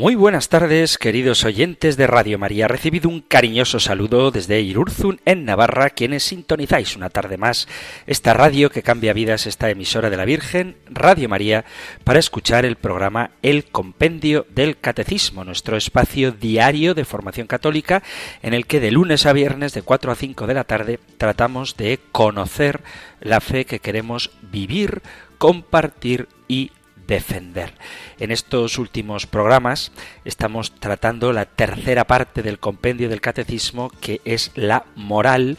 [0.00, 2.66] Muy buenas tardes, queridos oyentes de Radio María.
[2.68, 7.68] Recibido un cariñoso saludo desde Irurzun, en Navarra, quienes sintonizáis una tarde más
[8.06, 11.66] esta radio que cambia vidas, esta emisora de la Virgen, Radio María,
[12.02, 18.02] para escuchar el programa El Compendio del Catecismo, nuestro espacio diario de formación católica,
[18.40, 21.76] en el que de lunes a viernes, de 4 a 5 de la tarde, tratamos
[21.76, 22.80] de conocer
[23.20, 25.02] la fe que queremos vivir,
[25.36, 26.70] compartir y
[27.10, 27.74] defender.
[28.20, 29.90] En estos últimos programas
[30.24, 35.58] estamos tratando la tercera parte del compendio del catecismo que es la moral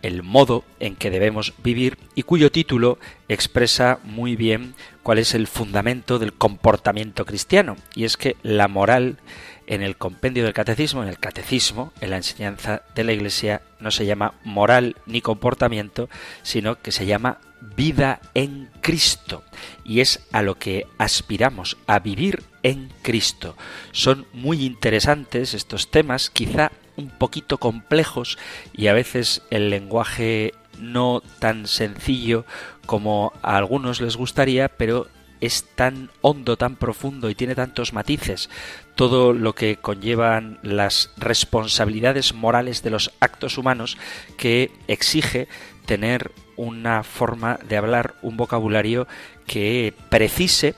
[0.00, 5.46] el modo en que debemos vivir y cuyo título expresa muy bien cuál es el
[5.46, 7.76] fundamento del comportamiento cristiano.
[7.94, 9.18] Y es que la moral
[9.66, 13.90] en el compendio del catecismo, en el catecismo, en la enseñanza de la Iglesia, no
[13.90, 16.08] se llama moral ni comportamiento,
[16.42, 19.42] sino que se llama vida en Cristo.
[19.86, 23.56] Y es a lo que aspiramos, a vivir en Cristo.
[23.92, 28.38] Son muy interesantes estos temas, quizá un poquito complejos
[28.72, 32.44] y a veces el lenguaje no tan sencillo
[32.86, 35.06] como a algunos les gustaría, pero
[35.40, 38.48] es tan hondo, tan profundo y tiene tantos matices,
[38.94, 43.98] todo lo que conllevan las responsabilidades morales de los actos humanos
[44.36, 45.48] que exige
[45.84, 49.06] tener una forma de hablar, un vocabulario
[49.46, 50.74] que precise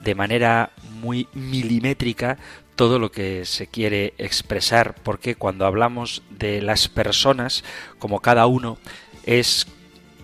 [0.00, 2.38] de manera muy milimétrica
[2.76, 7.64] todo lo que se quiere expresar, porque cuando hablamos de las personas,
[7.98, 8.78] como cada uno
[9.26, 9.66] es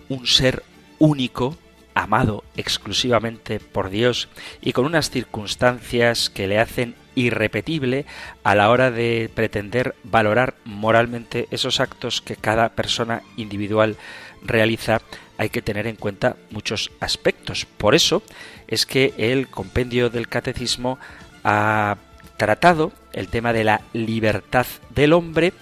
[0.07, 0.63] un ser
[0.97, 1.57] único,
[1.95, 4.27] amado exclusivamente por Dios
[4.61, 8.05] y con unas circunstancias que le hacen irrepetible
[8.43, 13.95] a la hora de pretender valorar moralmente esos actos que cada persona individual
[14.43, 15.01] realiza,
[15.37, 17.65] hay que tener en cuenta muchos aspectos.
[17.65, 18.21] Por eso
[18.67, 20.99] es que el compendio del catecismo
[21.43, 21.97] ha
[22.37, 25.53] tratado el tema de la libertad del hombre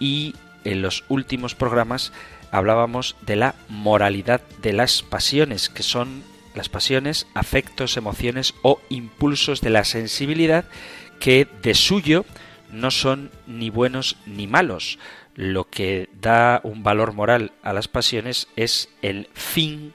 [0.00, 2.12] y en los últimos programas
[2.52, 6.22] hablábamos de la moralidad de las pasiones, que son
[6.54, 10.66] las pasiones, afectos, emociones o impulsos de la sensibilidad
[11.18, 12.24] que de suyo
[12.70, 14.98] no son ni buenos ni malos,
[15.34, 19.94] lo que da un valor moral a las pasiones es el fin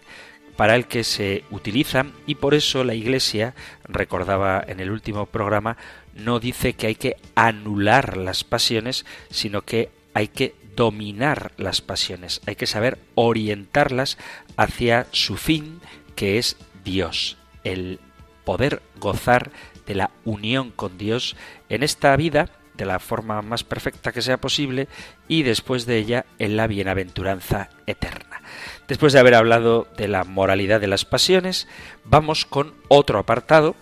[0.55, 3.53] para el que se utilizan y por eso la Iglesia,
[3.83, 5.77] recordaba en el último programa,
[6.15, 12.39] no dice que hay que anular las pasiones, sino que hay que dominar las pasiones,
[12.45, 14.17] hay que saber orientarlas
[14.55, 15.81] hacia su fin,
[16.15, 16.55] que es
[16.85, 17.99] Dios, el
[18.45, 19.51] poder gozar
[19.85, 21.35] de la unión con Dios
[21.67, 24.87] en esta vida de la forma más perfecta que sea posible
[25.27, 28.41] y después de ella en la bienaventuranza eterna.
[28.87, 31.67] Después de haber hablado de la moralidad de las pasiones,
[32.05, 33.75] vamos con otro apartado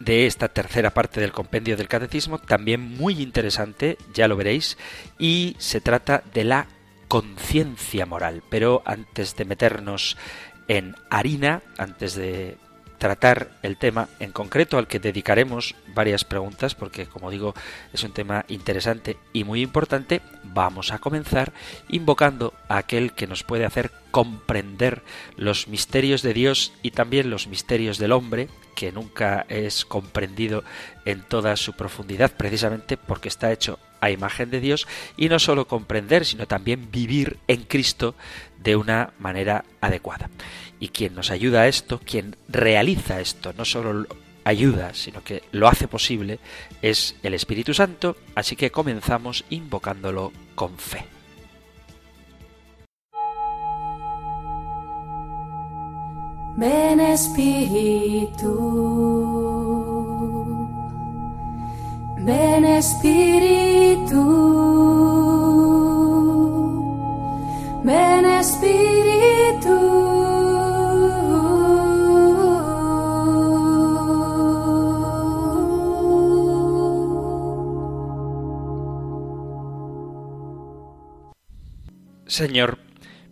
[0.00, 4.76] de esta tercera parte del compendio del catecismo, también muy interesante, ya lo veréis,
[5.18, 6.66] y se trata de la
[7.06, 8.42] conciencia moral.
[8.48, 10.16] Pero antes de meternos
[10.68, 12.56] en harina, antes de
[13.00, 17.54] tratar el tema en concreto al que dedicaremos varias preguntas porque como digo
[17.94, 21.54] es un tema interesante y muy importante, vamos a comenzar
[21.88, 25.02] invocando a aquel que nos puede hacer comprender
[25.36, 30.64] los misterios de Dios y también los misterios del hombre, que nunca es comprendido
[31.04, 34.86] en toda su profundidad precisamente porque está hecho a imagen de Dios
[35.16, 38.14] y no solo comprender, sino también vivir en Cristo
[38.62, 40.30] de una manera adecuada.
[40.78, 44.06] Y quien nos ayuda a esto, quien realiza esto, no solo
[44.44, 46.38] ayuda, sino que lo hace posible,
[46.82, 51.19] es el Espíritu Santo, así que comenzamos invocándolo con fe.
[56.60, 58.52] Ven Espíritu,
[62.18, 64.24] ven Espíritu,
[67.82, 69.78] ven Espíritu.
[82.26, 82.89] Señor,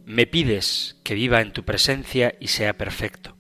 [0.09, 3.37] me pides que viva en tu presencia y sea perfecto.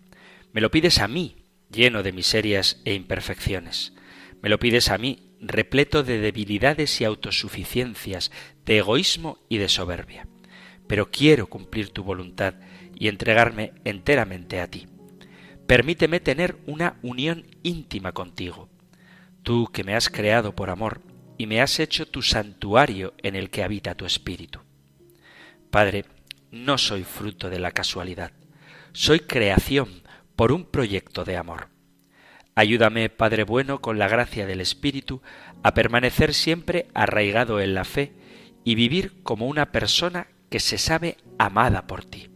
[0.53, 3.95] Me lo pides a mí, lleno de miserias e imperfecciones.
[4.43, 8.31] Me lo pides a mí, repleto de debilidades y autosuficiencias,
[8.67, 10.29] de egoísmo y de soberbia.
[10.87, 12.55] pero quiero cumplir tu voluntad
[12.95, 14.89] y entregarme enteramente a ti.
[15.67, 18.69] Permíteme tener una unión íntima contigo.
[19.43, 21.01] Tú que me has creado por amor
[21.39, 24.61] y me has hecho tu santuario en el que habita tu espíritu.
[25.71, 26.05] Padre,
[26.51, 28.33] no soy fruto de la casualidad,
[28.93, 30.03] soy creación
[30.37, 31.69] por un proyecto de amor.
[32.55, 35.23] Ayúdame, Padre bueno, con la gracia del Espíritu,
[35.63, 38.13] a permanecer siempre arraigado en la fe
[38.65, 42.31] y vivir como una persona que se sabe amada por ti.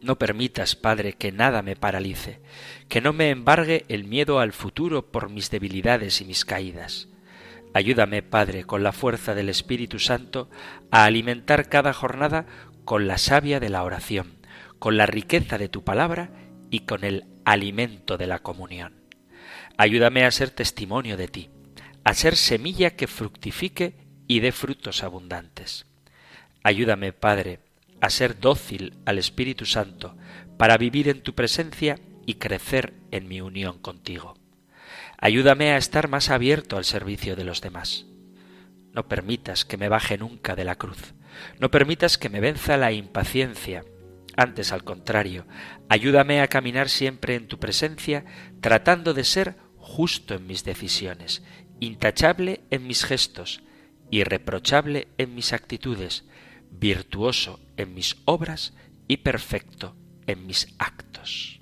[0.00, 2.40] No permitas, Padre, que nada me paralice,
[2.88, 7.08] que no me embargue el miedo al futuro por mis debilidades y mis caídas.
[7.74, 10.50] Ayúdame, Padre, con la fuerza del Espíritu Santo,
[10.90, 12.46] a alimentar cada jornada
[12.84, 14.38] con la savia de la oración,
[14.78, 16.30] con la riqueza de tu palabra
[16.70, 19.02] y con el alimento de la comunión.
[19.76, 21.50] Ayúdame a ser testimonio de ti,
[22.04, 23.94] a ser semilla que fructifique
[24.26, 25.86] y dé frutos abundantes.
[26.62, 27.60] Ayúdame, Padre,
[28.00, 30.16] a ser dócil al Espíritu Santo,
[30.56, 34.34] para vivir en tu presencia y crecer en mi unión contigo.
[35.18, 38.06] Ayúdame a estar más abierto al servicio de los demás.
[38.92, 41.14] No permitas que me baje nunca de la cruz.
[41.58, 43.84] No permitas que me venza la impaciencia.
[44.36, 45.46] Antes, al contrario,
[45.88, 48.24] ayúdame a caminar siempre en tu presencia,
[48.60, 51.42] tratando de ser justo en mis decisiones,
[51.80, 53.62] intachable en mis gestos,
[54.10, 56.24] irreprochable en mis actitudes,
[56.70, 58.74] virtuoso en mis obras
[59.08, 59.96] y perfecto
[60.26, 61.61] en mis actos.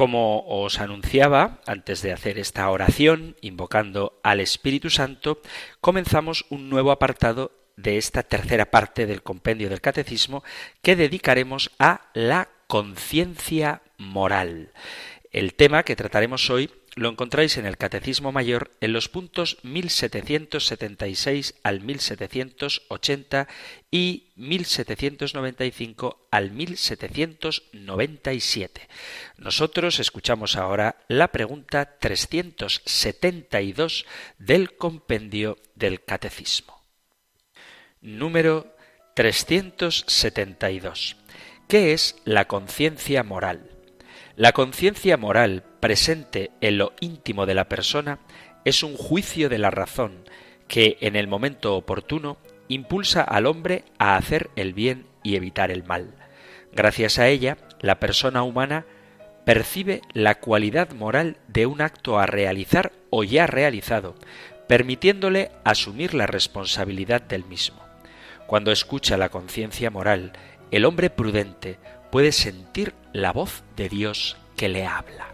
[0.00, 5.42] Como os anunciaba antes de hacer esta oración, invocando al Espíritu Santo,
[5.82, 10.42] comenzamos un nuevo apartado de esta tercera parte del compendio del Catecismo
[10.80, 14.72] que dedicaremos a la conciencia moral.
[15.32, 21.54] El tema que trataremos hoy lo encontráis en el Catecismo Mayor en los puntos 1776
[21.62, 23.46] al 1780
[23.90, 28.88] y 1795 al 1797.
[29.36, 34.06] Nosotros escuchamos ahora la pregunta 372
[34.38, 36.82] del compendio del Catecismo.
[38.00, 38.74] Número
[39.14, 41.16] 372.
[41.68, 43.70] ¿Qué es la conciencia moral?
[44.34, 48.18] La conciencia moral presente en lo íntimo de la persona
[48.64, 50.24] es un juicio de la razón
[50.68, 52.36] que en el momento oportuno
[52.68, 56.14] impulsa al hombre a hacer el bien y evitar el mal.
[56.72, 58.86] Gracias a ella, la persona humana
[59.44, 64.14] percibe la cualidad moral de un acto a realizar o ya realizado,
[64.68, 67.82] permitiéndole asumir la responsabilidad del mismo.
[68.46, 70.32] Cuando escucha la conciencia moral,
[70.70, 71.78] el hombre prudente
[72.12, 75.29] puede sentir la voz de Dios que le habla.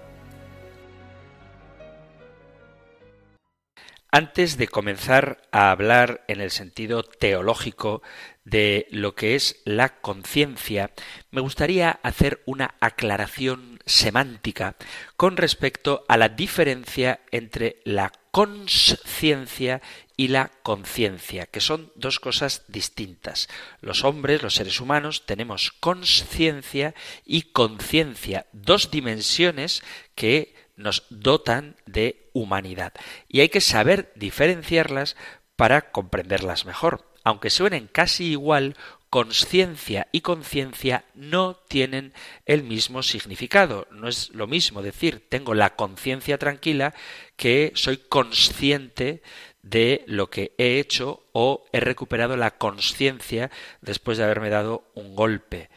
[4.10, 8.02] Antes de comenzar a hablar en el sentido teológico
[8.44, 10.92] de lo que es la conciencia,
[11.30, 14.76] me gustaría hacer una aclaración semántica
[15.16, 19.82] con respecto a la diferencia entre la consciencia
[20.16, 23.48] y la conciencia, que son dos cosas distintas.
[23.80, 26.94] Los hombres, los seres humanos, tenemos conciencia
[27.25, 29.82] y conciencia, dos dimensiones
[30.14, 32.92] que nos dotan de humanidad.
[33.28, 35.16] Y hay que saber diferenciarlas
[35.56, 37.11] para comprenderlas mejor.
[37.25, 38.76] Aunque suenen casi igual,
[39.11, 42.12] conciencia y conciencia no tienen
[42.45, 43.88] el mismo significado.
[43.90, 46.95] No es lo mismo decir tengo la conciencia tranquila
[47.37, 49.23] que soy consciente
[49.62, 55.16] de lo que he hecho o he recuperado la conciencia después de haberme dado un
[55.16, 55.71] golpe.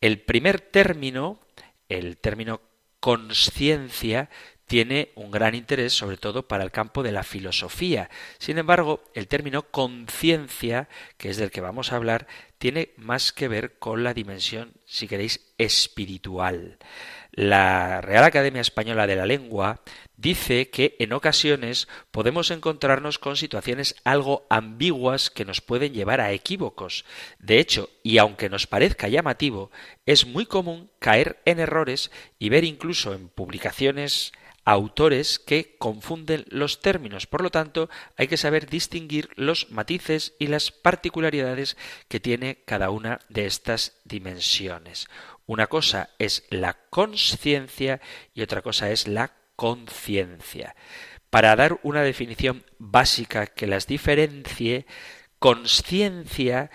[0.00, 1.40] El primer término,
[1.88, 2.60] el término
[3.02, 4.30] conciencia
[4.66, 8.08] tiene un gran interés sobre todo para el campo de la filosofía.
[8.38, 12.28] Sin embargo, el término conciencia, que es del que vamos a hablar,
[12.62, 16.78] tiene más que ver con la dimensión, si queréis, espiritual.
[17.32, 19.80] La Real Academia Española de la Lengua
[20.16, 26.30] dice que en ocasiones podemos encontrarnos con situaciones algo ambiguas que nos pueden llevar a
[26.30, 27.04] equívocos.
[27.40, 29.72] De hecho, y aunque nos parezca llamativo,
[30.06, 34.30] es muy común caer en errores y ver incluso en publicaciones
[34.64, 37.26] autores que confunden los términos.
[37.26, 41.76] Por lo tanto, hay que saber distinguir los matices y las particularidades
[42.08, 45.08] que tiene cada una de estas dimensiones.
[45.46, 48.00] Una cosa es la conciencia
[48.34, 50.76] y otra cosa es la conciencia.
[51.30, 54.86] Para dar una definición básica que las diferencie,
[55.38, 56.70] conciencia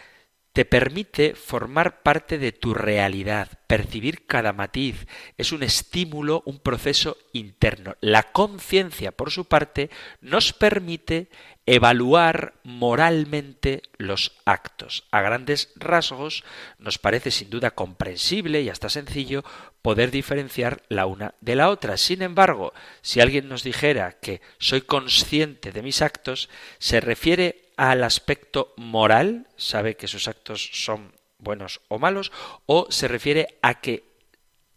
[0.57, 5.05] te permite formar parte de tu realidad, percibir cada matiz.
[5.37, 7.95] Es un estímulo, un proceso interno.
[8.01, 11.29] La conciencia, por su parte, nos permite
[11.67, 15.03] evaluar moralmente los actos.
[15.11, 16.45] A grandes rasgos
[16.79, 19.43] nos parece sin duda comprensible y hasta sencillo
[19.81, 21.97] poder diferenciar la una de la otra.
[21.97, 28.03] Sin embargo, si alguien nos dijera que soy consciente de mis actos, se refiere al
[28.03, 32.31] aspecto moral, sabe que sus actos son buenos o malos,
[32.65, 34.05] o se refiere a que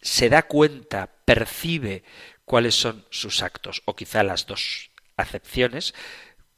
[0.03, 2.03] se da cuenta, percibe
[2.45, 5.95] cuáles son sus actos, o quizá las dos acepciones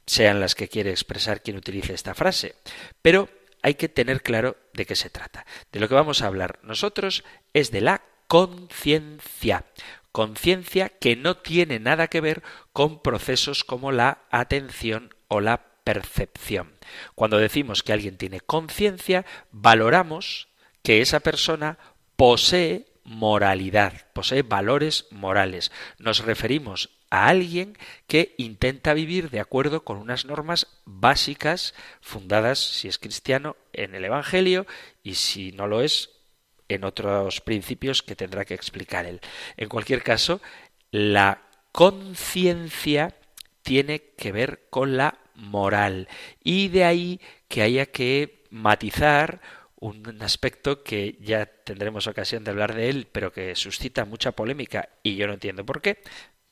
[0.05, 2.55] sean las que quiere expresar quien utilice esta frase.
[3.01, 3.29] Pero
[3.61, 5.45] hay que tener claro de qué se trata.
[5.71, 9.65] De lo que vamos a hablar nosotros es de la conciencia.
[10.11, 16.73] Conciencia que no tiene nada que ver con procesos como la atención o la percepción.
[17.15, 20.49] Cuando decimos que alguien tiene conciencia, valoramos
[20.83, 21.77] que esa persona
[22.15, 25.71] posee moralidad, posee valores morales.
[25.97, 32.87] Nos referimos a alguien que intenta vivir de acuerdo con unas normas básicas fundadas, si
[32.87, 34.65] es cristiano, en el Evangelio
[35.03, 36.09] y si no lo es,
[36.69, 39.21] en otros principios que tendrá que explicar él.
[39.57, 40.41] En cualquier caso,
[40.91, 41.41] la
[41.71, 43.15] conciencia
[43.61, 46.07] tiene que ver con la moral.
[46.43, 49.41] Y de ahí que haya que matizar
[49.83, 54.89] un aspecto que ya tendremos ocasión de hablar de él, pero que suscita mucha polémica
[55.03, 56.01] y yo no entiendo por qué,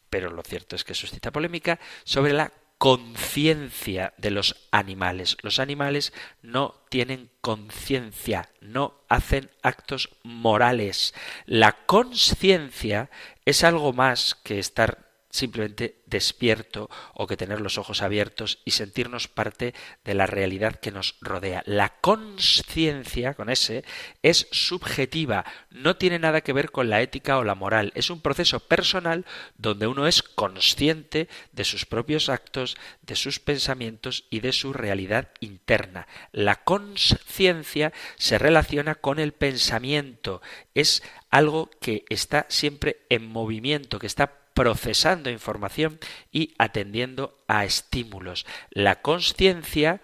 [0.10, 5.38] pero lo cierto es que suscita polémica sobre la conciencia de los animales.
[5.44, 6.12] Los animales
[6.42, 11.14] no tienen conciencia, no hacen actos morales.
[11.46, 13.10] La conciencia
[13.46, 19.28] es algo más que estar simplemente despierto o que tener los ojos abiertos y sentirnos
[19.28, 19.74] parte
[20.04, 21.64] de la realidad que nos rodea.
[21.66, 23.84] La conciencia, con ese,
[24.22, 28.22] es subjetiva, no tiene nada que ver con la ética o la moral, es un
[28.22, 29.26] proceso personal
[29.58, 35.30] donde uno es consciente de sus propios actos, de sus pensamientos y de su realidad
[35.40, 36.08] interna.
[36.32, 40.42] La conciencia se relaciona con el pensamiento,
[40.76, 46.00] es algo que está siempre en movimiento, que está procesando información
[46.32, 48.46] y atendiendo a estímulos.
[48.72, 50.02] La conciencia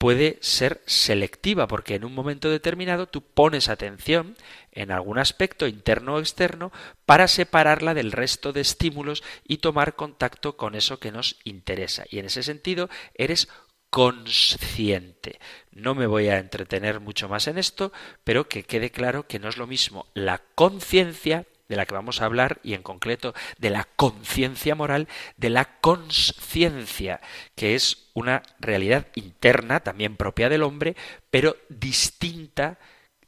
[0.00, 4.34] puede ser selectiva porque en un momento determinado tú pones atención
[4.72, 6.72] en algún aspecto interno o externo
[7.04, 12.04] para separarla del resto de estímulos y tomar contacto con eso que nos interesa.
[12.08, 13.48] Y en ese sentido eres
[13.90, 15.38] consciente.
[15.70, 17.92] No me voy a entretener mucho más en esto,
[18.24, 22.20] pero que quede claro que no es lo mismo la conciencia de la que vamos
[22.20, 27.20] a hablar y en concreto de la conciencia moral, de la conciencia,
[27.54, 30.96] que es una realidad interna, también propia del hombre,
[31.30, 32.78] pero distinta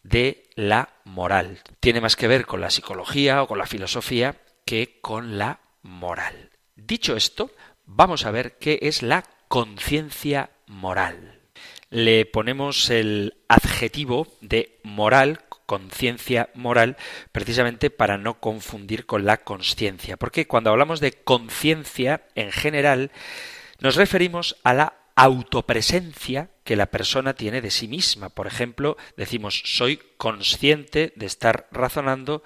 [0.03, 1.61] de la moral.
[1.79, 4.35] Tiene más que ver con la psicología o con la filosofía
[4.67, 6.51] que con la moral.
[6.75, 7.53] Dicho esto,
[7.87, 11.39] vamos a ver qué es la conciencia moral.
[11.91, 16.97] Le ponemos el adjetivo de moral conciencia moral
[17.33, 20.17] precisamente para no confundir con la conciencia.
[20.17, 23.11] Porque cuando hablamos de conciencia en general,
[23.81, 28.29] nos referimos a la autopresencia que la persona tiene de sí misma.
[28.29, 32.43] Por ejemplo, decimos soy consciente de estar razonando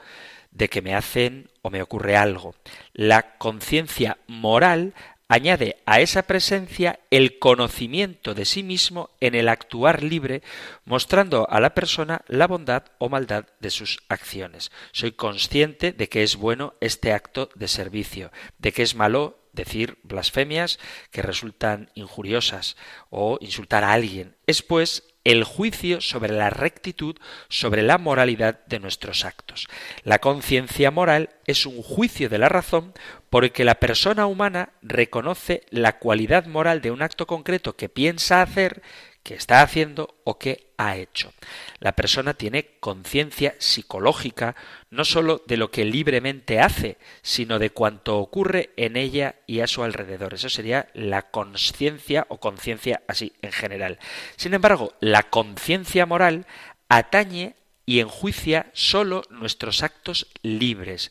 [0.50, 2.54] de que me hacen o me ocurre algo.
[2.94, 4.94] La conciencia moral
[5.28, 10.42] añade a esa presencia el conocimiento de sí mismo en el actuar libre,
[10.84, 14.70] mostrando a la persona la bondad o maldad de sus acciones.
[14.92, 19.98] Soy consciente de que es bueno este acto de servicio, de que es malo decir
[20.02, 20.78] blasfemias
[21.10, 22.76] que resultan injuriosas
[23.10, 24.36] o insultar a alguien.
[24.46, 27.16] Es pues el juicio sobre la rectitud,
[27.48, 29.66] sobre la moralidad de nuestros actos.
[30.04, 32.94] La conciencia moral es un juicio de la razón
[33.28, 38.82] porque la persona humana reconoce la cualidad moral de un acto concreto que piensa hacer
[39.26, 41.32] que está haciendo o que ha hecho.
[41.80, 44.54] La persona tiene conciencia psicológica
[44.88, 49.66] no sólo de lo que libremente hace, sino de cuanto ocurre en ella y a
[49.66, 50.34] su alrededor.
[50.34, 53.98] Eso sería la conciencia o conciencia así en general.
[54.36, 56.46] Sin embargo, la conciencia moral
[56.88, 61.10] atañe y enjuicia sólo nuestros actos libres.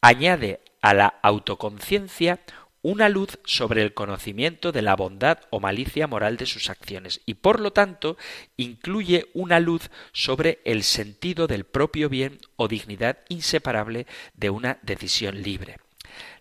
[0.00, 2.40] Añade a la autoconciencia
[2.84, 7.34] una luz sobre el conocimiento de la bondad o malicia moral de sus acciones y
[7.34, 8.18] por lo tanto
[8.58, 15.42] incluye una luz sobre el sentido del propio bien o dignidad inseparable de una decisión
[15.42, 15.78] libre.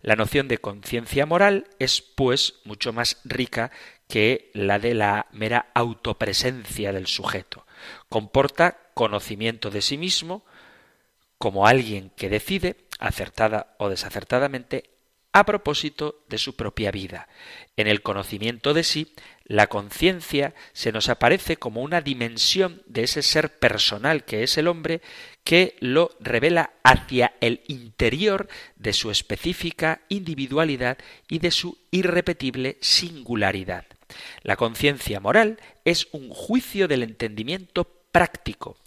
[0.01, 3.71] La noción de conciencia moral es, pues, mucho más rica
[4.09, 7.65] que la de la mera autopresencia del sujeto.
[8.09, 10.43] Comporta conocimiento de sí mismo
[11.37, 14.92] como alguien que decide, acertada o desacertadamente,
[15.33, 17.27] a propósito de su propia vida.
[17.75, 19.13] En el conocimiento de sí,
[19.45, 24.67] la conciencia se nos aparece como una dimensión de ese ser personal que es el
[24.67, 25.01] hombre
[25.43, 28.47] que lo revela hacia el interior
[28.77, 30.97] de su específica individualidad
[31.27, 33.85] y de su irrepetible singularidad.
[34.43, 38.77] La conciencia moral es un juicio del entendimiento práctico,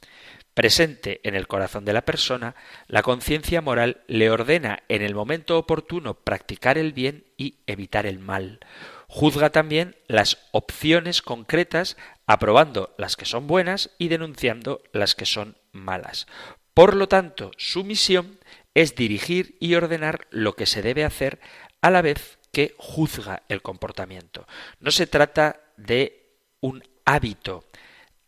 [0.56, 2.56] presente en el corazón de la persona,
[2.88, 8.18] la conciencia moral le ordena en el momento oportuno practicar el bien y evitar el
[8.18, 8.60] mal.
[9.06, 15.58] Juzga también las opciones concretas, aprobando las que son buenas y denunciando las que son
[15.72, 16.26] malas.
[16.72, 18.38] Por lo tanto, su misión
[18.72, 21.38] es dirigir y ordenar lo que se debe hacer
[21.82, 24.46] a la vez que juzga el comportamiento.
[24.80, 27.66] No se trata de un hábito,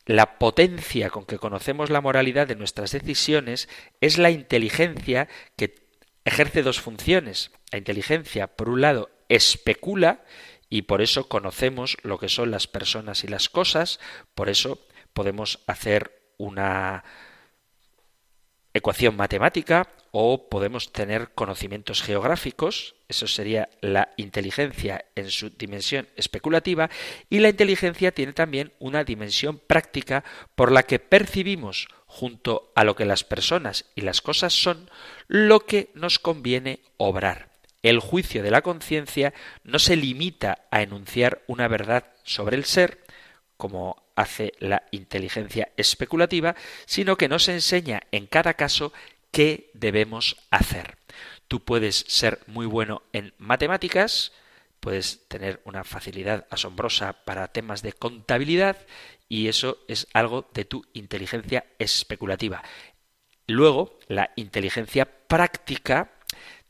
[0.08, 3.68] la potencia con que conocemos la moralidad de nuestras decisiones
[4.00, 5.74] es la inteligencia que
[6.24, 7.52] ejerce dos funciones.
[7.70, 10.24] La inteligencia, por un lado, especula
[10.70, 14.00] y por eso conocemos lo que son las personas y las cosas,
[14.34, 14.80] por eso
[15.12, 17.04] podemos hacer una
[18.74, 26.90] ecuación matemática o podemos tener conocimientos geográficos, eso sería la inteligencia en su dimensión especulativa,
[27.28, 32.96] y la inteligencia tiene también una dimensión práctica por la que percibimos junto a lo
[32.96, 34.90] que las personas y las cosas son
[35.26, 37.50] lo que nos conviene obrar.
[37.82, 43.04] El juicio de la conciencia no se limita a enunciar una verdad sobre el ser,
[43.56, 48.92] como hace la inteligencia especulativa, sino que nos enseña en cada caso
[49.30, 50.98] qué debemos hacer.
[51.46, 54.32] Tú puedes ser muy bueno en matemáticas,
[54.80, 58.76] puedes tener una facilidad asombrosa para temas de contabilidad
[59.28, 62.62] y eso es algo de tu inteligencia especulativa.
[63.46, 66.12] Luego, la inteligencia práctica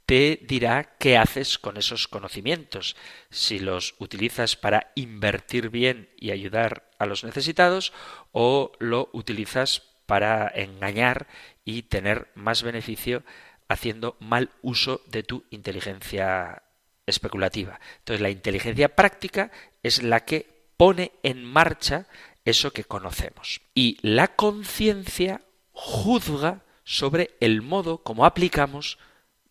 [0.05, 2.95] te dirá qué haces con esos conocimientos,
[3.31, 7.93] si los utilizas para invertir bien y ayudar a los necesitados
[8.33, 11.27] o lo utilizas para engañar
[11.65, 13.23] y tener más beneficio
[13.69, 16.63] haciendo mal uso de tu inteligencia
[17.07, 17.79] especulativa.
[17.99, 19.51] Entonces la inteligencia práctica
[19.83, 22.07] es la que pone en marcha
[22.45, 23.61] eso que conocemos.
[23.75, 28.99] Y la conciencia juzga sobre el modo como aplicamos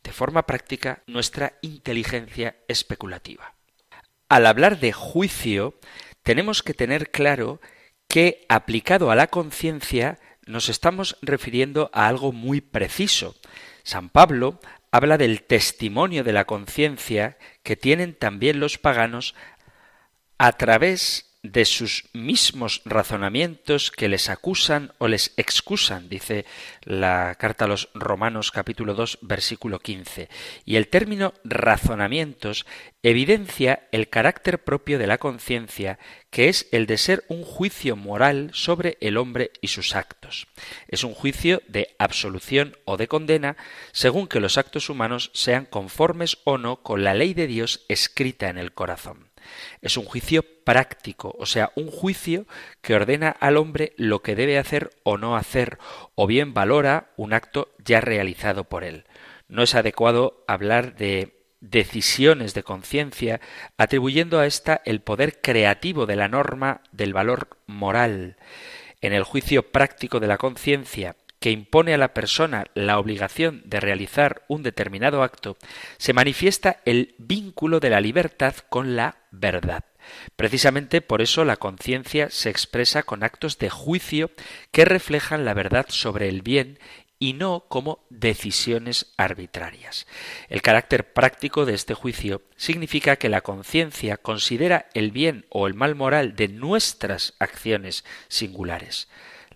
[0.03, 3.53] de forma práctica nuestra inteligencia especulativa.
[4.29, 5.75] Al hablar de juicio,
[6.27, 7.61] tenemos que tener claro
[8.09, 13.37] que aplicado a la conciencia nos estamos refiriendo a algo muy preciso.
[13.83, 14.59] San Pablo
[14.91, 19.35] habla del testimonio de la conciencia que tienen también los paganos
[20.37, 26.45] a través de sus mismos razonamientos que les acusan o les excusan, dice
[26.83, 30.29] la carta a los Romanos capítulo 2 versículo 15.
[30.65, 32.65] Y el término razonamientos
[33.01, 38.49] evidencia el carácter propio de la conciencia, que es el de ser un juicio moral
[38.53, 40.47] sobre el hombre y sus actos.
[40.87, 43.55] Es un juicio de absolución o de condena,
[43.93, 48.49] según que los actos humanos sean conformes o no con la ley de Dios escrita
[48.49, 49.26] en el corazón.
[49.81, 52.45] Es un juicio práctico, o sea, un juicio
[52.81, 55.77] que ordena al hombre lo que debe hacer o no hacer,
[56.15, 59.05] o bien valora un acto ya realizado por él.
[59.47, 63.41] No es adecuado hablar de decisiones de conciencia
[63.77, 68.37] atribuyendo a ésta el poder creativo de la norma del valor moral.
[69.01, 73.79] En el juicio práctico de la conciencia que impone a la persona la obligación de
[73.79, 75.57] realizar un determinado acto,
[75.97, 79.83] se manifiesta el vínculo de la libertad con la verdad.
[80.35, 84.31] Precisamente por eso la conciencia se expresa con actos de juicio
[84.71, 86.79] que reflejan la verdad sobre el bien
[87.19, 90.05] y no como decisiones arbitrarias.
[90.49, 95.73] El carácter práctico de este juicio significa que la conciencia considera el bien o el
[95.73, 99.07] mal moral de nuestras acciones singulares.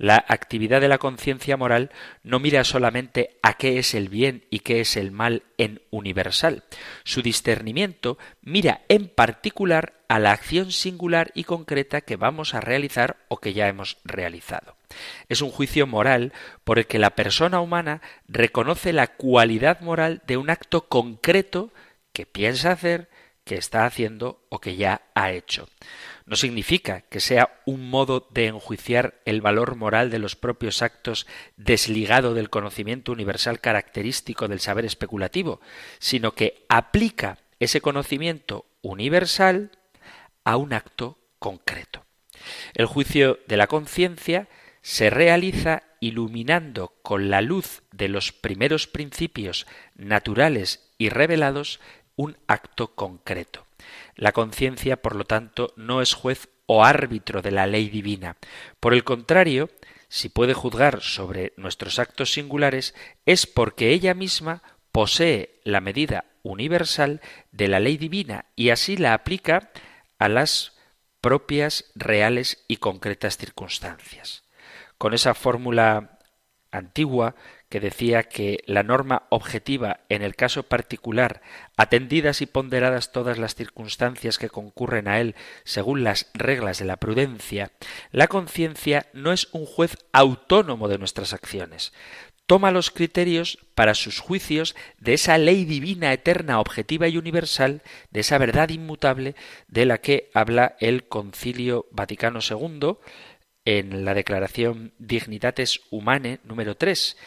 [0.02, 1.92] La actividad de la conciencia moral
[2.24, 6.64] no mira solamente a qué es el bien y qué es el mal en universal.
[7.04, 13.18] Su discernimiento mira en particular a la acción singular y concreta que vamos a realizar
[13.28, 14.76] o que ya hemos realizado.
[15.30, 16.34] Es un juicio moral
[16.64, 21.70] por el que la persona humana reconoce la cualidad moral de un acto concreto
[22.12, 23.08] que piensa hacer,
[23.44, 25.70] que está haciendo o que ya ha hecho.
[26.26, 31.28] No significa que sea un modo de enjuiciar el valor moral de los propios actos
[31.58, 35.62] desligado del conocimiento universal característico del saber especulativo,
[36.00, 39.72] sino que aplica ese conocimiento universal
[40.44, 42.06] a un acto concreto.
[42.74, 44.48] El juicio de la conciencia
[44.82, 51.80] se realiza iluminando con la luz de los primeros principios naturales y revelados
[52.16, 53.66] un acto concreto.
[54.16, 58.38] La conciencia, por lo tanto, no es juez o árbitro de la ley divina.
[58.80, 59.70] Por el contrario,
[60.10, 67.22] si puede juzgar sobre nuestros actos singulares, es porque ella misma posee la medida universal
[67.52, 69.72] de la ley divina y así la aplica
[70.20, 70.78] a las
[71.22, 74.44] propias reales y concretas circunstancias.
[74.98, 76.20] Con esa fórmula
[76.72, 77.36] antigua
[77.72, 81.42] que decía que la norma objetiva en el caso particular,
[81.78, 86.98] atendidas y ponderadas todas las circunstancias que concurren a él según las reglas de la
[86.98, 87.72] prudencia,
[88.12, 91.94] la conciencia no es un juez autónomo de nuestras acciones.
[92.46, 98.20] Toma los criterios para sus juicios de esa ley divina, eterna, objetiva y universal, de
[98.20, 99.36] esa verdad inmutable
[99.70, 102.98] de la que habla el Concilio Vaticano II
[103.66, 107.18] en la Declaración Dignitates Humanae número 3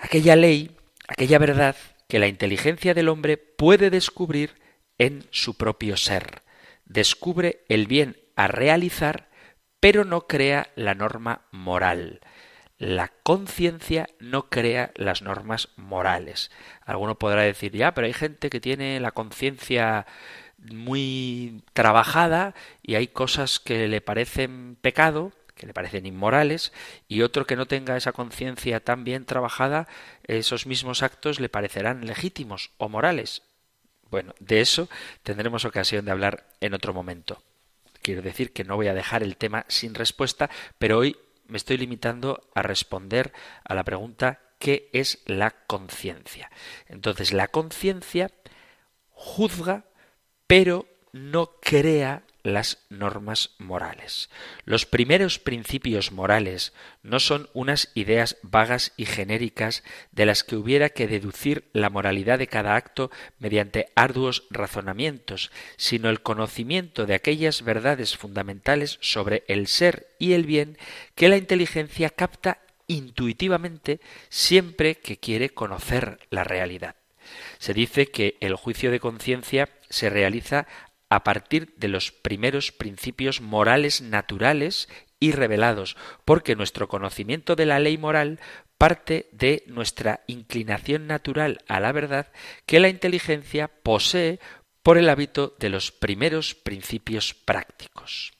[0.00, 0.70] aquella ley,
[1.08, 1.76] aquella verdad
[2.08, 4.54] que la inteligencia del hombre puede descubrir
[4.98, 6.42] en su propio ser.
[6.84, 9.28] Descubre el bien a realizar,
[9.78, 12.20] pero no crea la norma moral.
[12.78, 16.50] La conciencia no crea las normas morales.
[16.84, 20.06] Alguno podrá decir, ya, pero hay gente que tiene la conciencia
[20.58, 26.72] muy trabajada y hay cosas que le parecen pecado que le parecen inmorales,
[27.06, 29.88] y otro que no tenga esa conciencia tan bien trabajada,
[30.24, 33.42] esos mismos actos le parecerán legítimos o morales.
[34.10, 34.88] Bueno, de eso
[35.22, 37.42] tendremos ocasión de hablar en otro momento.
[38.00, 41.76] Quiero decir que no voy a dejar el tema sin respuesta, pero hoy me estoy
[41.76, 43.30] limitando a responder
[43.62, 46.50] a la pregunta ¿qué es la conciencia?
[46.86, 48.30] Entonces, la conciencia
[49.10, 49.84] juzga,
[50.46, 54.30] pero no crea las normas morales.
[54.64, 56.72] Los primeros principios morales
[57.02, 62.38] no son unas ideas vagas y genéricas de las que hubiera que deducir la moralidad
[62.38, 69.66] de cada acto mediante arduos razonamientos, sino el conocimiento de aquellas verdades fundamentales sobre el
[69.66, 70.78] ser y el bien
[71.14, 76.96] que la inteligencia capta intuitivamente siempre que quiere conocer la realidad.
[77.58, 80.66] Se dice que el juicio de conciencia se realiza
[81.10, 87.78] a partir de los primeros principios morales naturales y revelados, porque nuestro conocimiento de la
[87.78, 88.40] ley moral
[88.78, 92.32] parte de nuestra inclinación natural a la verdad
[92.64, 94.40] que la inteligencia posee
[94.82, 98.32] por el hábito de los primeros principios prácticos.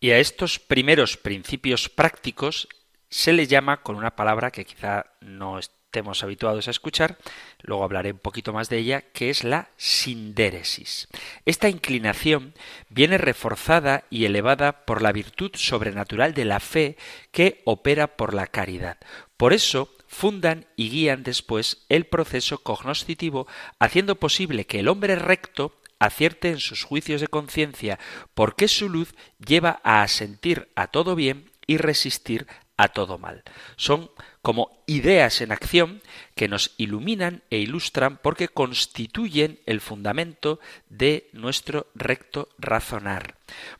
[0.00, 2.68] Y a estos primeros principios prácticos
[3.10, 7.16] se le llama con una palabra que quizá no estemos habituados a escuchar,
[7.62, 11.08] luego hablaré un poquito más de ella, que es la sindéresis.
[11.46, 12.52] Esta inclinación
[12.90, 16.98] viene reforzada y elevada por la virtud sobrenatural de la fe
[17.32, 18.98] que opera por la caridad.
[19.38, 23.46] Por eso fundan y guían después el proceso cognoscitivo,
[23.78, 27.98] haciendo posible que el hombre recto acierte en sus juicios de conciencia,
[28.34, 32.46] porque su luz lleva a asentir a todo bien y resistir
[32.78, 33.42] a todo mal.
[33.76, 34.10] Son
[34.40, 36.00] como ideas en acción
[36.34, 43.34] que nos iluminan e ilustran porque constituyen el fundamento de nuestro recto razonar.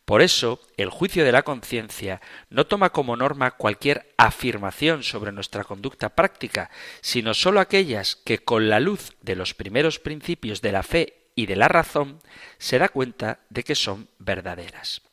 [0.05, 5.65] Por eso, el juicio de la conciencia no toma como norma cualquier afirmación sobre nuestra
[5.65, 6.69] conducta práctica,
[7.01, 11.47] sino sólo aquellas que con la luz de los primeros principios de la fe y
[11.47, 12.19] de la razón
[12.59, 15.08] se da cuenta de que son verdaderas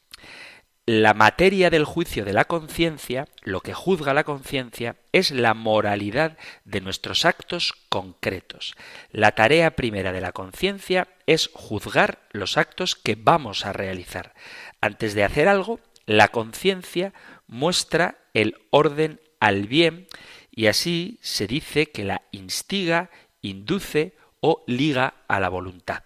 [0.88, 6.38] la materia del juicio de la conciencia, lo que juzga la conciencia, es la moralidad
[6.64, 8.76] de nuestros actos concretos.
[9.10, 14.36] La tarea primera de la conciencia es juzgar los actos que vamos a realizar.
[14.80, 17.14] Antes de hacer algo, la conciencia
[17.48, 20.08] muestra el orden al bien
[20.52, 23.10] y así se dice que la instiga,
[23.42, 26.04] induce o liga a la voluntad.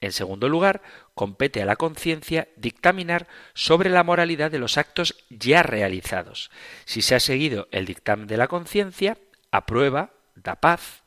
[0.00, 0.82] En segundo lugar,
[1.14, 6.50] compete a la conciencia dictaminar sobre la moralidad de los actos ya realizados.
[6.84, 9.18] Si se ha seguido el dictamen de la conciencia,
[9.50, 11.02] aprueba, da paz,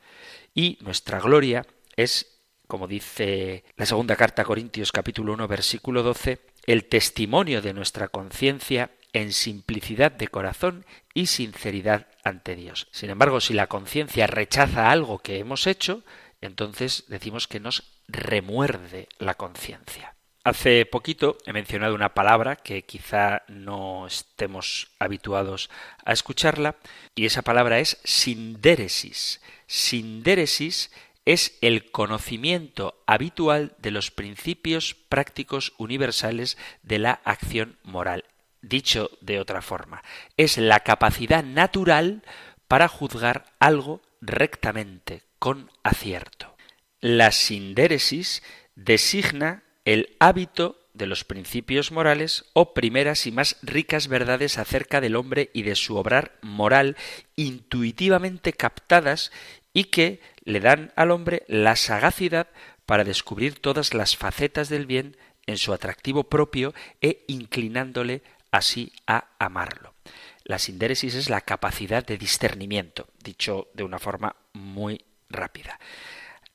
[0.54, 1.66] y nuestra gloria
[1.96, 7.74] es, como dice la segunda carta a Corintios capítulo 1 versículo 12, el testimonio de
[7.74, 12.88] nuestra conciencia en simplicidad de corazón y sinceridad ante Dios.
[12.92, 16.02] Sin embargo, si la conciencia rechaza algo que hemos hecho,
[16.40, 20.14] entonces decimos que nos remuerde la conciencia.
[20.44, 25.68] Hace poquito he mencionado una palabra que quizá no estemos habituados
[26.04, 26.76] a escucharla
[27.14, 29.42] y esa palabra es sindéresis.
[29.66, 30.90] Sindéresis
[31.26, 38.24] es el conocimiento habitual de los principios prácticos universales de la acción moral.
[38.62, 40.02] Dicho de otra forma,
[40.38, 42.22] es la capacidad natural
[42.68, 46.57] para juzgar algo rectamente, con acierto.
[47.00, 48.42] La sindéresis
[48.74, 55.14] designa el hábito de los principios morales o primeras y más ricas verdades acerca del
[55.14, 56.96] hombre y de su obrar moral
[57.36, 59.30] intuitivamente captadas
[59.72, 62.48] y que le dan al hombre la sagacidad
[62.84, 69.28] para descubrir todas las facetas del bien en su atractivo propio e inclinándole así a
[69.38, 69.94] amarlo.
[70.42, 75.78] La sindéresis es la capacidad de discernimiento, dicho de una forma muy rápida.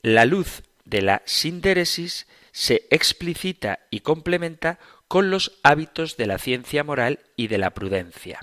[0.05, 6.83] La luz de la sindéresis se explicita y complementa con los hábitos de la ciencia
[6.83, 8.41] moral y de la prudencia.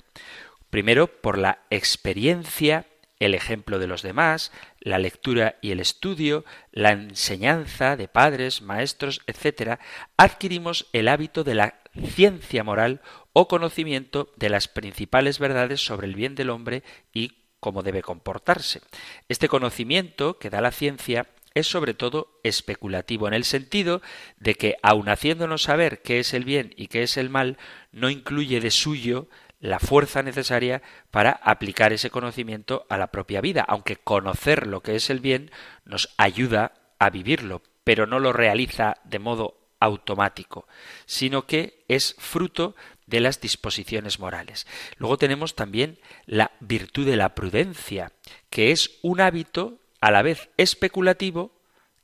[0.71, 2.87] Primero, por la experiencia,
[3.19, 9.21] el ejemplo de los demás, la lectura y el estudio, la enseñanza de padres, maestros,
[9.27, 9.79] etc.,
[10.17, 11.75] adquirimos el hábito de la
[12.15, 13.01] ciencia moral
[13.33, 16.81] o conocimiento de las principales verdades sobre el bien del hombre
[17.13, 18.81] y cómo debe comportarse.
[19.29, 24.01] Este conocimiento que da la ciencia es sobre todo especulativo en el sentido
[24.37, 27.57] de que, aun haciéndonos saber qué es el bien y qué es el mal,
[27.91, 29.27] no incluye de suyo
[29.59, 34.95] la fuerza necesaria para aplicar ese conocimiento a la propia vida, aunque conocer lo que
[34.95, 35.51] es el bien
[35.85, 40.67] nos ayuda a vivirlo, pero no lo realiza de modo automático,
[41.05, 44.65] sino que es fruto de las disposiciones morales.
[44.97, 48.13] Luego tenemos también la virtud de la prudencia,
[48.49, 51.61] que es un hábito a la vez especulativo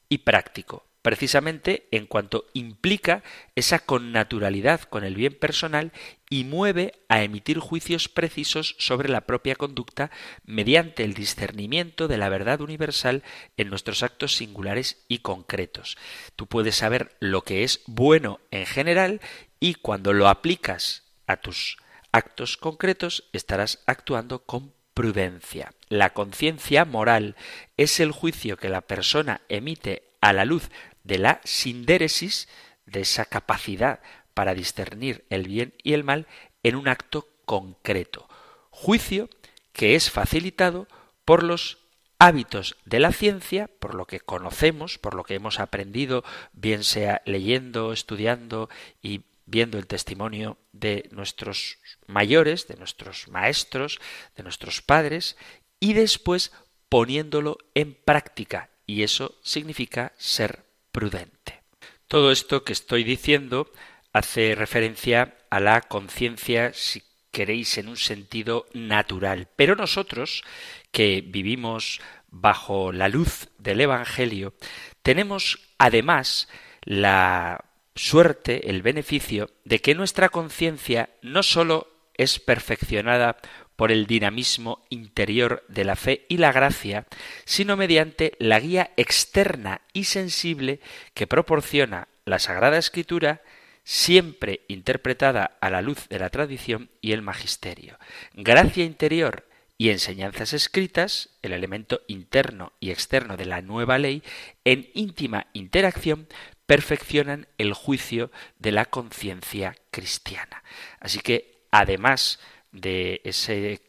[0.07, 3.23] y práctico, precisamente en cuanto implica
[3.55, 5.91] esa connaturalidad con el bien personal
[6.29, 10.12] y mueve a emitir juicios precisos sobre la propia conducta
[10.45, 13.23] mediante el discernimiento de la verdad universal
[13.57, 15.97] en nuestros actos singulares y concretos.
[16.36, 19.21] Tú puedes saber lo que es bueno en general
[19.60, 21.77] y cuando lo aplicas a tus
[22.12, 25.73] actos concretos estarás actuando con prudencia.
[25.89, 27.36] La conciencia moral
[27.77, 30.71] es el juicio que la persona emite a la luz
[31.03, 32.49] de la sindéresis,
[32.88, 33.99] de esa capacidad
[34.33, 36.25] para discernir el bien y el mal
[36.63, 38.27] en un acto concreto.
[38.71, 39.29] Juicio
[39.71, 40.88] que es facilitado
[41.25, 41.77] por los
[42.17, 47.21] hábitos de la ciencia, por lo que conocemos, por lo que hemos aprendido, bien sea
[47.23, 48.67] leyendo, estudiando
[49.03, 53.99] y viendo el testimonio de nuestros mayores, de nuestros maestros,
[54.36, 55.38] de nuestros padres,
[55.79, 56.51] y después
[56.89, 58.69] poniéndolo en práctica.
[58.86, 61.63] Y eso significa ser prudente.
[62.07, 63.71] Todo esto que estoy diciendo
[64.13, 69.47] hace referencia a la conciencia, si queréis, en un sentido natural.
[69.55, 70.43] Pero nosotros,
[70.91, 74.53] que vivimos bajo la luz del Evangelio,
[75.01, 76.47] tenemos además
[76.83, 77.66] la
[77.97, 83.38] suerte, el beneficio de que nuestra conciencia no sólo es perfeccionada
[83.75, 87.05] por el dinamismo interior de la fe y la gracia,
[87.45, 90.79] sino mediante la guía externa y sensible
[91.13, 93.41] que proporciona la Sagrada Escritura,
[93.83, 97.97] siempre interpretada a la luz de la tradición y el magisterio.
[98.33, 104.23] Gracia interior y enseñanzas escritas, el elemento interno y externo de la nueva ley,
[104.65, 106.27] en íntima interacción,
[106.67, 110.63] perfeccionan el juicio de la conciencia cristiana.
[110.99, 112.39] Así que, además
[112.71, 113.82] de ese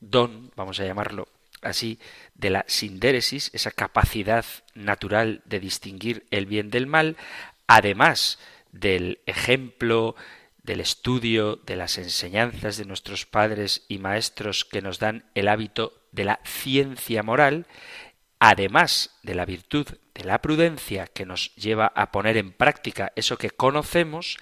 [0.00, 1.28] don, vamos a llamarlo
[1.62, 1.98] así,
[2.34, 7.16] de la sindéresis, esa capacidad natural de distinguir el bien del mal,
[7.66, 8.38] además
[8.72, 10.14] del ejemplo,
[10.62, 16.02] del estudio, de las enseñanzas de nuestros padres y maestros que nos dan el hábito
[16.12, 17.66] de la ciencia moral,
[18.38, 23.38] además de la virtud de la prudencia que nos lleva a poner en práctica eso
[23.38, 24.38] que conocemos,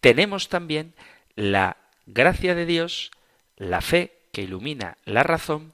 [0.00, 0.94] tenemos también
[1.36, 3.10] la gracia de Dios,
[3.56, 5.72] la fe que ilumina la razón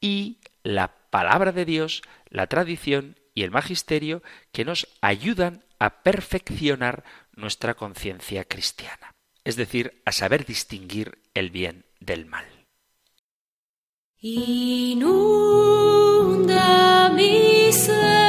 [0.00, 7.04] y la palabra de Dios, la tradición y el magisterio que nos ayudan a perfeccionar
[7.34, 12.57] nuestra conciencia cristiana, es decir, a saber distinguir el bien del mal.
[14.20, 15.14] Inunda
[17.14, 18.27] mi ser,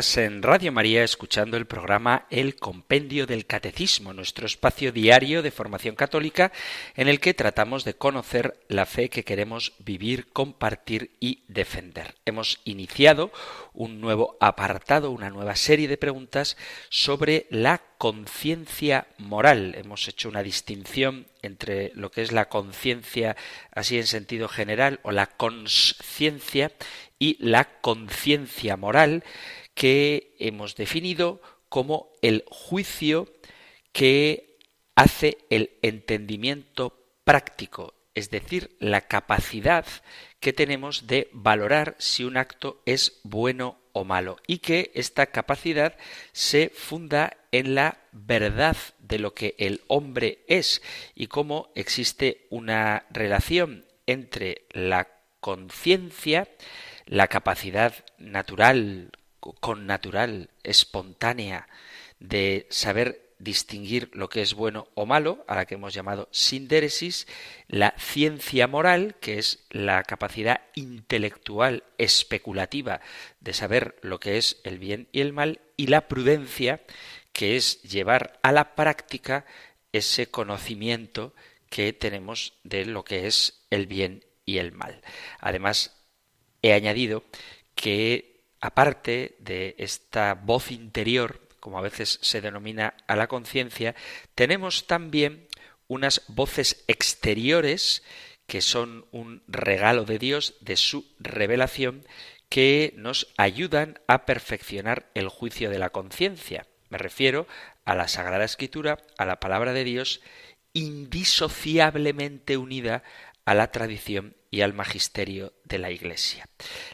[0.00, 5.94] En Radio María escuchando el programa El Compendio del Catecismo, nuestro espacio diario de formación
[5.94, 6.52] católica
[6.96, 12.14] en el que tratamos de conocer la fe que queremos vivir, compartir y defender.
[12.24, 13.30] Hemos iniciado
[13.74, 16.56] un nuevo apartado, una nueva serie de preguntas
[16.88, 19.74] sobre la conciencia moral.
[19.76, 23.36] Hemos hecho una distinción entre lo que es la conciencia
[23.70, 26.72] así en sentido general o la consciencia
[27.18, 29.22] y la conciencia moral
[29.80, 31.40] que hemos definido
[31.70, 33.32] como el juicio
[33.92, 34.58] que
[34.94, 39.86] hace el entendimiento práctico, es decir, la capacidad
[40.38, 45.96] que tenemos de valorar si un acto es bueno o malo y que esta capacidad
[46.32, 50.82] se funda en la verdad de lo que el hombre es
[51.14, 55.08] y cómo existe una relación entre la
[55.40, 56.48] conciencia,
[57.06, 61.68] la capacidad natural, con natural, espontánea,
[62.18, 67.26] de saber distinguir lo que es bueno o malo, a la que hemos llamado sindéresis,
[67.68, 73.00] la ciencia moral, que es la capacidad intelectual especulativa
[73.40, 76.82] de saber lo que es el bien y el mal, y la prudencia,
[77.32, 79.46] que es llevar a la práctica
[79.92, 81.34] ese conocimiento
[81.70, 85.00] que tenemos de lo que es el bien y el mal.
[85.38, 85.96] Además,
[86.62, 87.24] he añadido
[87.74, 88.29] que
[88.60, 93.94] aparte de esta voz interior, como a veces se denomina a la conciencia,
[94.34, 95.46] tenemos también
[95.88, 98.02] unas voces exteriores
[98.46, 102.04] que son un regalo de Dios, de su revelación,
[102.48, 106.66] que nos ayudan a perfeccionar el juicio de la conciencia.
[106.88, 107.46] Me refiero
[107.84, 110.20] a la Sagrada Escritura, a la palabra de Dios
[110.72, 113.02] indisociablemente unida
[113.44, 116.48] a la tradición y al magisterio de la Iglesia.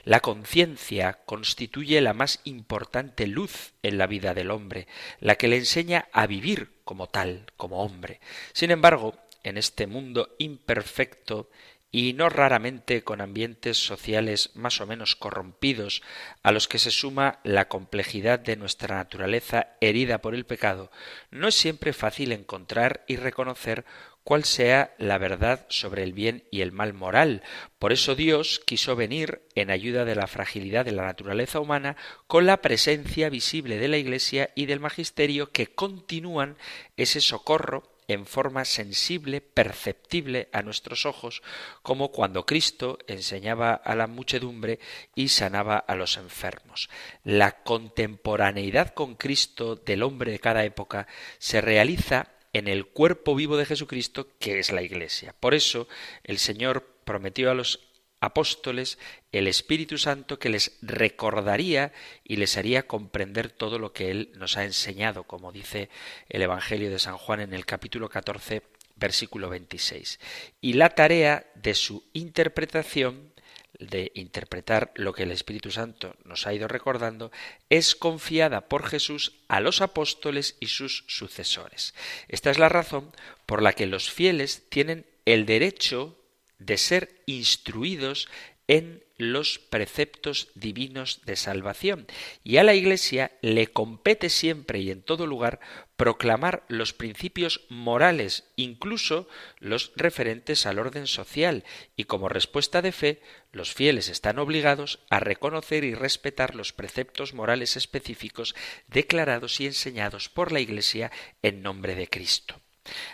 [0.05, 4.87] La conciencia constituye la más importante luz en la vida del hombre,
[5.21, 8.21] la que le enseña a vivir como tal, como hombre.
[8.53, 11.49] Sin embargo, en este mundo imperfecto
[11.91, 16.03] y no raramente con ambientes sociales más o menos corrompidos,
[16.43, 20.91] a los que se suma la complejidad de nuestra naturaleza herida por el pecado,
[21.31, 23.87] no es siempre fácil encontrar y reconocer
[24.27, 27.45] cuál sea la verdad sobre el bien y el mal moral.
[27.79, 31.97] Por eso Dios quiso venir en ayuda de la fragilidad de la naturaleza humana
[32.27, 36.57] con la presencia visible de la Iglesia y del Magisterio que continúan
[36.97, 41.41] ese socorro en forma sensible, perceptible a nuestros ojos,
[41.83, 44.81] como cuando Cristo enseñaba a la muchedumbre
[45.14, 46.91] y sanaba a los enfermos.
[47.22, 51.07] La contemporaneidad con Cristo del hombre de cada época
[51.39, 55.35] se realiza en el cuerpo vivo de Jesucristo, que es la Iglesia.
[55.39, 55.89] Por eso
[56.25, 57.81] el Señor prometió a los
[58.21, 58.99] apóstoles
[59.31, 61.93] el Espíritu Santo que les recordaría
[62.25, 65.91] y les haría comprender todo lo que Él nos ha enseñado, como dice
[66.29, 68.63] el Evangelio de San Juan en el capítulo 14,
[68.97, 70.19] versículo 26.
[70.61, 73.33] Y la tarea de su interpretación
[73.79, 77.31] de interpretar lo que el Espíritu Santo nos ha ido recordando,
[77.70, 81.95] es confiada por Jesús a los apóstoles y sus sucesores.
[82.29, 83.12] Esta es la razón
[83.47, 86.18] por la que los fieles tienen el derecho
[86.59, 88.29] de ser instruidos
[88.68, 92.07] en los preceptos divinos de salvación.
[92.45, 95.61] Y a la Iglesia le compete siempre y en todo lugar
[95.97, 101.64] proclamar los principios morales, incluso los referentes al orden social,
[101.97, 107.33] y como respuesta de fe, los fieles están obligados a reconocer y respetar los preceptos
[107.33, 108.55] morales específicos
[108.89, 111.11] declarados y enseñados por la Iglesia
[111.43, 112.61] en nombre de Cristo.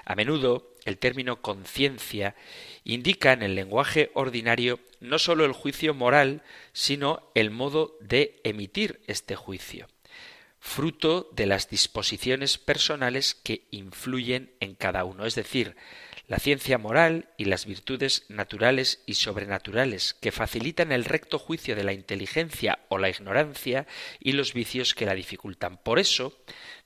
[0.05, 2.35] A menudo el término conciencia
[2.85, 9.01] indica en el lenguaje ordinario no sólo el juicio moral, sino el modo de emitir
[9.07, 9.89] este juicio,
[10.61, 15.77] fruto de las disposiciones personales que influyen en cada uno, es decir,
[16.29, 21.85] la ciencia moral y las virtudes naturales y sobrenaturales que facilitan el recto juicio de
[21.85, 23.87] la inteligencia o la ignorancia
[24.21, 25.77] y los vicios que la dificultan.
[25.77, 26.39] Por eso,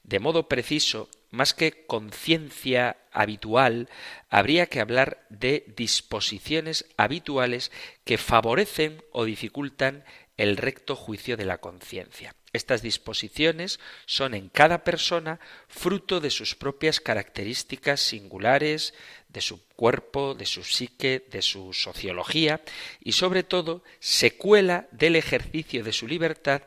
[0.02, 3.88] de modo preciso, más que conciencia habitual,
[4.28, 7.72] habría que hablar de disposiciones habituales
[8.04, 10.04] que favorecen o dificultan
[10.36, 12.34] el recto juicio de la conciencia.
[12.52, 18.94] Estas disposiciones son en cada persona fruto de sus propias características singulares,
[19.28, 22.62] de su cuerpo, de su psique, de su sociología
[23.00, 26.62] y sobre todo secuela del ejercicio de su libertad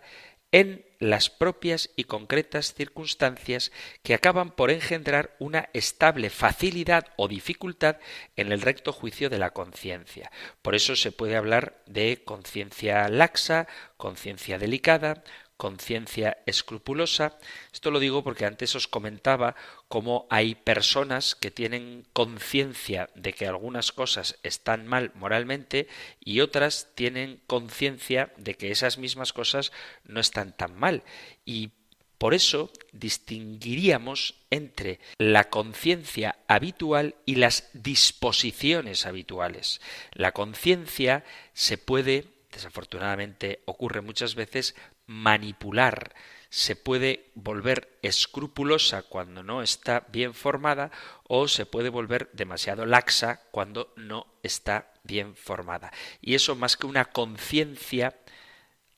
[0.52, 3.72] en las propias y concretas circunstancias
[4.04, 7.98] que acaban por engendrar una estable facilidad o dificultad
[8.36, 10.32] en el recto juicio de la conciencia.
[10.62, 15.24] Por eso se puede hablar de conciencia laxa, conciencia delicada,
[15.60, 17.38] conciencia escrupulosa.
[17.74, 19.58] Esto lo digo porque antes os comentaba
[19.90, 25.90] cómo hay personas que tienen conciencia de que algunas cosas están mal moralmente
[26.22, 29.74] y otras tienen conciencia de que esas mismas cosas
[30.06, 31.04] no están tan mal.
[31.44, 31.72] Y
[32.18, 39.82] por eso distinguiríamos entre la conciencia habitual y las disposiciones habituales.
[40.14, 44.74] La conciencia se puede, desafortunadamente ocurre muchas veces,
[45.10, 46.14] manipular,
[46.52, 50.92] se puede volver escrupulosa cuando no está bien formada
[51.24, 55.92] o se puede volver demasiado laxa cuando no está bien formada.
[56.22, 58.18] Y eso más que una conciencia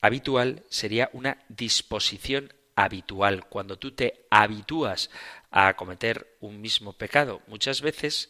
[0.01, 3.45] habitual sería una disposición habitual.
[3.47, 5.09] Cuando tú te habitúas
[5.49, 8.29] a cometer un mismo pecado muchas veces,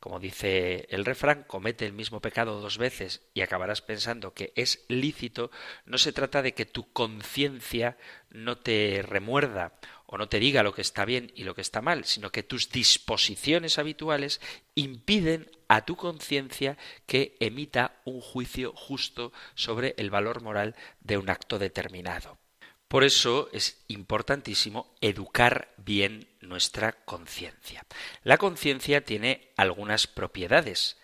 [0.00, 4.84] como dice el refrán, comete el mismo pecado dos veces y acabarás pensando que es
[4.88, 5.50] lícito,
[5.84, 7.96] no se trata de que tu conciencia
[8.30, 11.82] no te remuerda o no te diga lo que está bien y lo que está
[11.82, 14.40] mal, sino que tus disposiciones habituales
[14.74, 21.28] impiden a tu conciencia que emita un juicio justo sobre el valor moral de un
[21.28, 22.38] acto determinado.
[22.88, 27.84] Por eso es importantísimo educar bien nuestra conciencia.
[28.24, 30.96] La conciencia tiene algunas propiedades.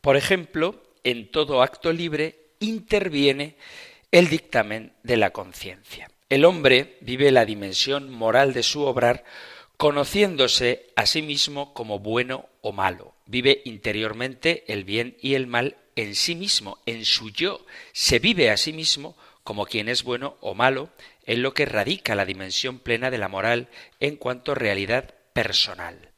[0.00, 3.56] Por ejemplo, en todo acto libre interviene
[4.10, 6.10] el dictamen de la conciencia.
[6.28, 9.24] El hombre vive la dimensión moral de su obrar
[9.76, 13.14] conociéndose a sí mismo como bueno o malo.
[13.26, 17.64] Vive interiormente el bien y el mal en sí mismo, en su yo.
[17.92, 19.16] Se vive a sí mismo
[19.48, 20.90] como quien es bueno o malo,
[21.24, 23.68] en lo que radica la dimensión plena de la moral
[23.98, 26.10] en cuanto realidad personal.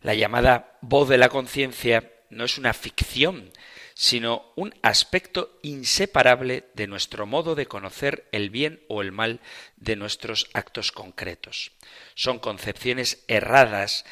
[0.00, 3.52] La llamada voz de la conciencia no es una ficción,
[3.92, 9.40] sino un aspecto inseparable de nuestro modo de conocer el bien o el mal
[9.76, 11.72] de nuestros actos concretos.
[12.14, 14.06] Son concepciones erradas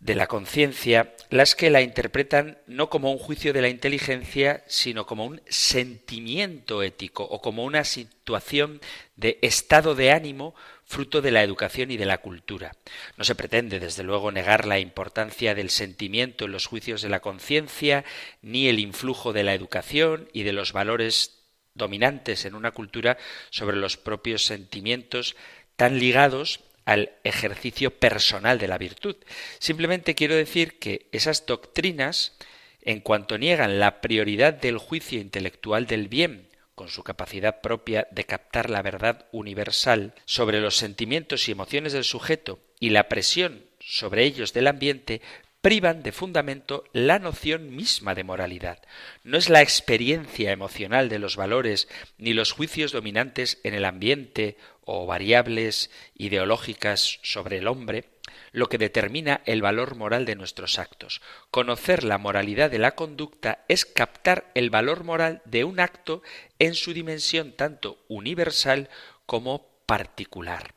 [0.00, 5.06] de la conciencia las que la interpretan no como un juicio de la inteligencia, sino
[5.06, 8.80] como un sentimiento ético o como una situación
[9.16, 12.72] de estado de ánimo fruto de la educación y de la cultura.
[13.16, 17.20] No se pretende, desde luego, negar la importancia del sentimiento en los juicios de la
[17.20, 18.04] conciencia,
[18.42, 21.40] ni el influjo de la educación y de los valores
[21.74, 23.18] dominantes en una cultura
[23.50, 25.34] sobre los propios sentimientos
[25.76, 29.16] tan ligados al ejercicio personal de la virtud.
[29.58, 32.36] Simplemente quiero decir que esas doctrinas,
[32.82, 38.24] en cuanto niegan la prioridad del juicio intelectual del bien, con su capacidad propia de
[38.24, 44.24] captar la verdad universal sobre los sentimientos y emociones del sujeto y la presión sobre
[44.24, 45.20] ellos del ambiente,
[45.60, 48.82] privan de fundamento la noción misma de moralidad.
[49.22, 54.58] No es la experiencia emocional de los valores ni los juicios dominantes en el ambiente
[54.84, 58.04] o variables ideológicas sobre el hombre
[58.52, 61.20] lo que determina el valor moral de nuestros actos.
[61.50, 66.22] Conocer la moralidad de la conducta es captar el valor moral de un acto
[66.58, 68.88] en su dimensión tanto universal
[69.26, 70.74] como particular.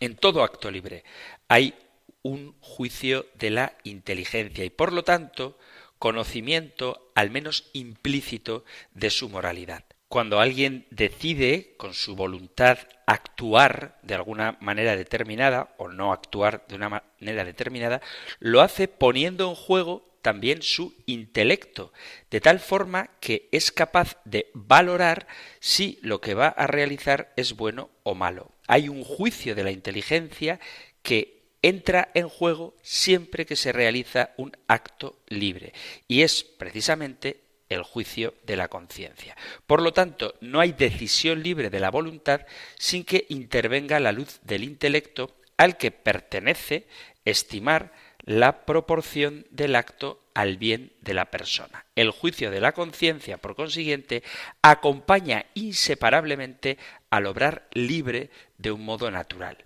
[0.00, 1.04] En todo acto libre
[1.48, 1.74] hay
[2.22, 5.58] un juicio de la inteligencia y por lo tanto
[5.98, 14.14] conocimiento al menos implícito de su moralidad cuando alguien decide con su voluntad actuar de
[14.14, 18.00] alguna manera determinada o no actuar de una manera determinada,
[18.38, 21.92] lo hace poniendo en juego también su intelecto,
[22.30, 25.26] de tal forma que es capaz de valorar
[25.60, 28.52] si lo que va a realizar es bueno o malo.
[28.66, 30.60] Hay un juicio de la inteligencia
[31.02, 35.72] que entra en juego siempre que se realiza un acto libre
[36.08, 37.43] y es precisamente
[37.74, 39.36] el juicio de la conciencia.
[39.66, 42.42] Por lo tanto, no hay decisión libre de la voluntad
[42.78, 46.86] sin que intervenga la luz del intelecto al que pertenece
[47.24, 47.92] estimar
[48.24, 51.84] la proporción del acto al bien de la persona.
[51.94, 54.22] El juicio de la conciencia, por consiguiente,
[54.62, 56.78] acompaña inseparablemente
[57.10, 59.58] al obrar libre de un modo natural.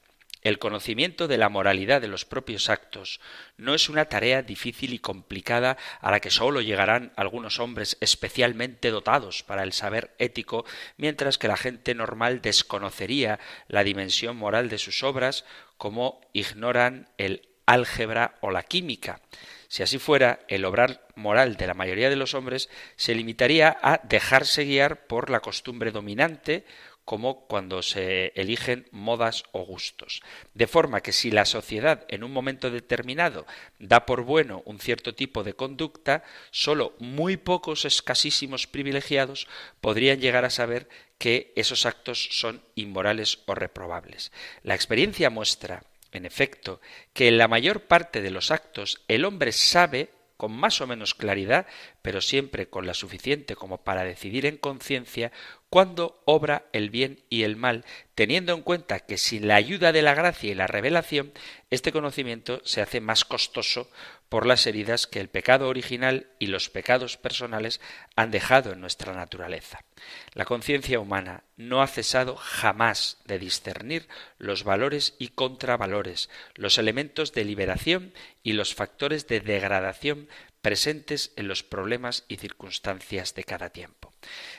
[0.48, 3.20] El conocimiento de la moralidad de los propios actos
[3.58, 8.90] no es una tarea difícil y complicada a la que sólo llegarán algunos hombres especialmente
[8.90, 10.64] dotados para el saber ético,
[10.96, 15.44] mientras que la gente normal desconocería la dimensión moral de sus obras
[15.76, 19.20] como ignoran el álgebra o la química.
[19.68, 24.00] Si así fuera, el obrar moral de la mayoría de los hombres se limitaría a
[24.02, 26.64] dejarse guiar por la costumbre dominante
[27.08, 30.20] como cuando se eligen modas o gustos.
[30.52, 33.46] De forma que si la sociedad en un momento determinado
[33.78, 39.48] da por bueno un cierto tipo de conducta, sólo muy pocos escasísimos privilegiados
[39.80, 44.30] podrían llegar a saber que esos actos son inmorales o reprobables.
[44.62, 46.82] La experiencia muestra, en efecto,
[47.14, 51.14] que en la mayor parte de los actos el hombre sabe con más o menos
[51.14, 51.66] claridad,
[52.00, 55.32] pero siempre con la suficiente como para decidir en conciencia
[55.68, 57.84] cuándo obra el bien y el mal,
[58.14, 61.32] teniendo en cuenta que sin la ayuda de la gracia y la revelación,
[61.70, 63.90] este conocimiento se hace más costoso
[64.28, 67.80] por las heridas que el pecado original y los pecados personales
[68.16, 69.84] han dejado en nuestra naturaleza.
[70.34, 74.08] La conciencia humana no ha cesado jamás de discernir
[74.38, 78.12] los valores y contravalores, los elementos de liberación
[78.42, 80.28] y los factores de degradación
[80.60, 84.12] presentes en los problemas y circunstancias de cada tiempo.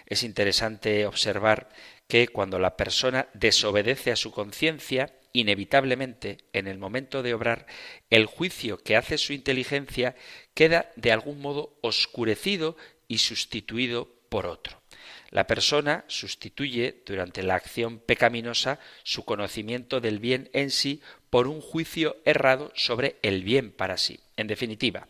[0.05, 1.69] Es interesante observar
[2.07, 7.67] que cuando la persona desobedece a su conciencia, inevitablemente, en el momento de obrar,
[8.09, 10.15] el juicio que hace su inteligencia
[10.53, 12.77] queda de algún modo oscurecido
[13.07, 14.81] y sustituido por otro.
[15.31, 21.61] La persona sustituye durante la acción pecaminosa su conocimiento del bien en sí por un
[21.61, 24.19] juicio errado sobre el bien para sí.
[24.37, 25.07] En definitiva,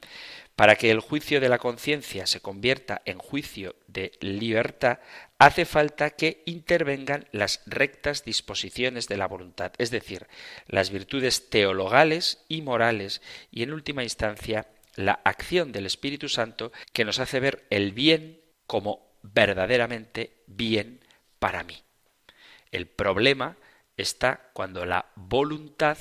[0.59, 4.99] para que el juicio de la conciencia se convierta en juicio de libertad,
[5.37, 10.27] hace falta que intervengan las rectas disposiciones de la voluntad, es decir,
[10.67, 17.05] las virtudes teologales y morales, y en última instancia la acción del Espíritu Santo que
[17.05, 20.99] nos hace ver el bien como verdaderamente bien
[21.39, 21.77] para mí.
[22.73, 23.55] El problema
[23.95, 25.97] está cuando la voluntad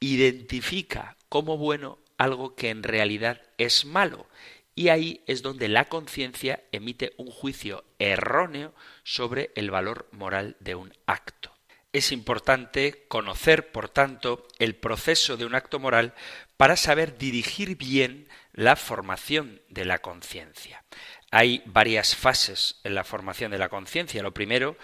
[0.00, 4.26] identifica como bueno algo que en realidad es malo.
[4.74, 10.74] Y ahí es donde la conciencia emite un juicio erróneo sobre el valor moral de
[10.74, 11.56] un acto.
[11.92, 16.12] Es importante conocer, por tanto, el proceso de un acto moral
[16.58, 20.84] para saber dirigir bien la formación de la conciencia.
[21.30, 24.22] Hay varias fases en la formación de la conciencia.
[24.22, 24.76] Lo primero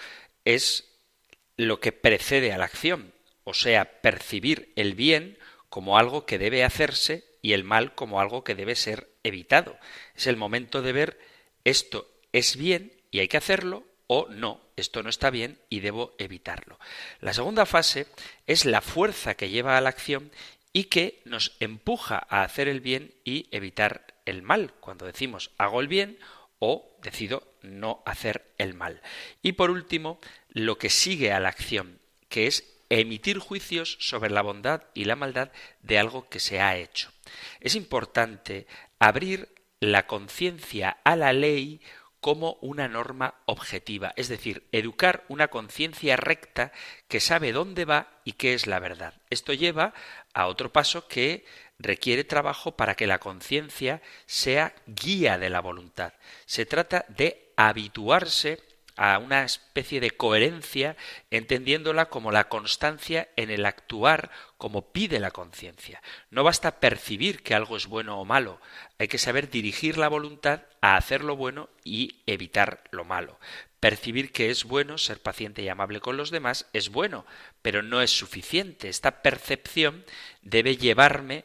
[0.46, 0.88] es
[1.56, 3.12] lo que precede a la acción,
[3.44, 5.38] o sea, percibir el bien
[5.72, 9.78] como algo que debe hacerse y el mal como algo que debe ser evitado.
[10.14, 11.18] Es el momento de ver
[11.64, 16.14] esto es bien y hay que hacerlo o no, esto no está bien y debo
[16.18, 16.78] evitarlo.
[17.20, 18.06] La segunda fase
[18.46, 20.30] es la fuerza que lleva a la acción
[20.74, 25.80] y que nos empuja a hacer el bien y evitar el mal, cuando decimos hago
[25.80, 26.18] el bien
[26.58, 29.00] o decido no hacer el mal.
[29.40, 30.20] Y por último,
[30.50, 31.98] lo que sigue a la acción,
[32.28, 36.76] que es emitir juicios sobre la bondad y la maldad de algo que se ha
[36.76, 37.10] hecho.
[37.60, 38.66] Es importante
[38.98, 39.48] abrir
[39.80, 41.80] la conciencia a la ley
[42.20, 46.70] como una norma objetiva, es decir, educar una conciencia recta
[47.08, 49.14] que sabe dónde va y qué es la verdad.
[49.28, 49.92] Esto lleva
[50.32, 51.44] a otro paso que
[51.78, 56.12] requiere trabajo para que la conciencia sea guía de la voluntad.
[56.46, 58.60] Se trata de habituarse
[58.96, 60.96] a una especie de coherencia,
[61.30, 66.02] entendiéndola como la constancia en el actuar como pide la conciencia.
[66.30, 68.60] No basta percibir que algo es bueno o malo,
[68.98, 73.38] hay que saber dirigir la voluntad a hacer lo bueno y evitar lo malo.
[73.80, 77.26] Percibir que es bueno, ser paciente y amable con los demás, es bueno,
[77.62, 78.88] pero no es suficiente.
[78.88, 80.04] Esta percepción
[80.42, 81.44] debe llevarme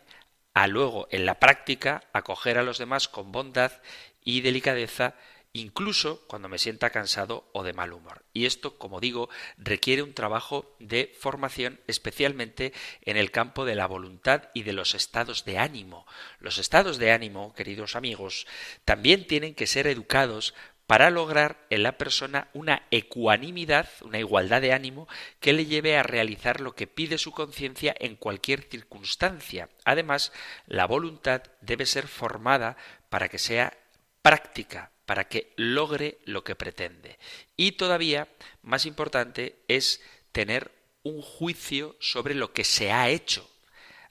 [0.54, 3.72] a luego, en la práctica, acoger a los demás con bondad
[4.24, 5.16] y delicadeza,
[5.58, 8.24] incluso cuando me sienta cansado o de mal humor.
[8.34, 13.88] Y esto, como digo, requiere un trabajo de formación especialmente en el campo de la
[13.88, 16.06] voluntad y de los estados de ánimo.
[16.40, 18.48] Los estados de ánimo, queridos amigos,
[18.86, 20.54] también tienen que ser educados
[20.88, 25.08] para lograr en la persona una ecuanimidad, una igualdad de ánimo
[25.42, 29.70] que le lleve a realizar lo que pide su conciencia en cualquier circunstancia.
[29.84, 30.32] Además,
[30.66, 32.78] la voluntad debe ser formada
[33.10, 33.78] para que sea
[34.22, 37.18] práctica, para que logre lo que pretende.
[37.56, 38.28] Y todavía
[38.62, 40.04] más importante es
[40.34, 43.50] tener un juicio sobre lo que se ha hecho.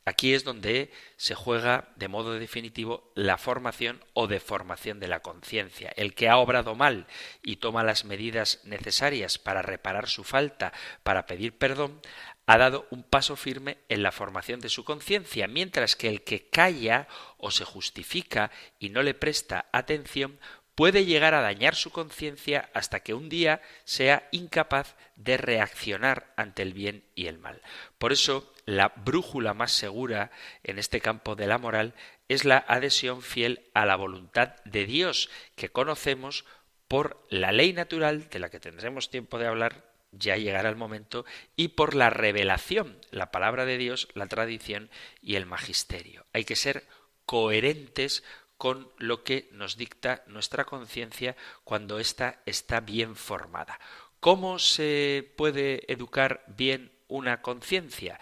[0.06, 5.92] Aquí es donde se juega de modo definitivo la formación o deformación de la conciencia.
[5.96, 7.06] El que ha obrado mal
[7.42, 10.72] y toma las medidas necesarias para reparar su falta,
[11.02, 12.00] para pedir perdón,
[12.46, 16.48] ha dado un paso firme en la formación de su conciencia, mientras que el que
[16.48, 20.38] calla o se justifica y no le presta atención
[20.76, 26.62] puede llegar a dañar su conciencia hasta que un día sea incapaz de reaccionar ante
[26.62, 27.62] el bien y el mal.
[27.98, 30.30] Por eso, la brújula más segura
[30.62, 31.94] en este campo de la moral
[32.28, 36.44] es la adhesión fiel a la voluntad de Dios que conocemos
[36.88, 41.24] por la ley natural, de la que tendremos tiempo de hablar, ya llegará el momento,
[41.56, 44.90] y por la revelación, la palabra de Dios, la tradición
[45.22, 46.26] y el magisterio.
[46.32, 46.86] Hay que ser
[47.24, 48.22] coherentes
[48.56, 53.78] con lo que nos dicta nuestra conciencia cuando ésta está bien formada.
[54.20, 58.18] ¿Cómo se puede educar bien una conciencia?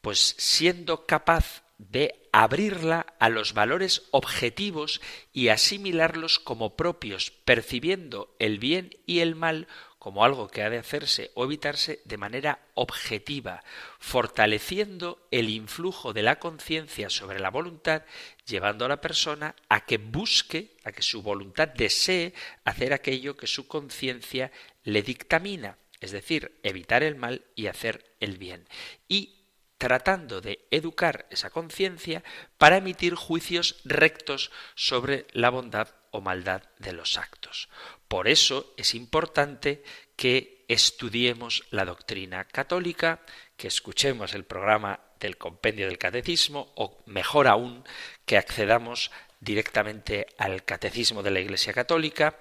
[0.00, 5.00] Pues siendo capaz de abrirla a los valores objetivos
[5.32, 9.66] y asimilarlos como propios, percibiendo el bien y el mal
[10.02, 13.62] como algo que ha de hacerse o evitarse de manera objetiva,
[14.00, 18.02] fortaleciendo el influjo de la conciencia sobre la voluntad,
[18.44, 22.34] llevando a la persona a que busque, a que su voluntad desee
[22.64, 24.50] hacer aquello que su conciencia
[24.82, 28.66] le dictamina, es decir, evitar el mal y hacer el bien.
[29.06, 29.44] Y
[29.78, 32.24] tratando de educar esa conciencia
[32.58, 37.68] para emitir juicios rectos sobre la bondad o maldad de los actos.
[38.06, 39.82] Por eso es importante
[40.14, 43.20] que estudiemos la doctrina católica,
[43.56, 47.84] que escuchemos el programa del compendio del catecismo o mejor aún
[48.24, 49.10] que accedamos
[49.40, 52.36] directamente al catecismo de la Iglesia Católica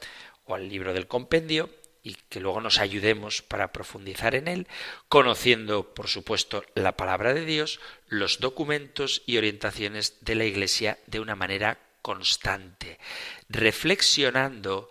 [0.45, 1.69] o al libro del compendio
[2.03, 4.67] y que luego nos ayudemos para profundizar en él,
[5.07, 11.19] conociendo, por supuesto, la palabra de Dios, los documentos y orientaciones de la Iglesia de
[11.19, 12.99] una manera constante,
[13.49, 14.89] reflexionando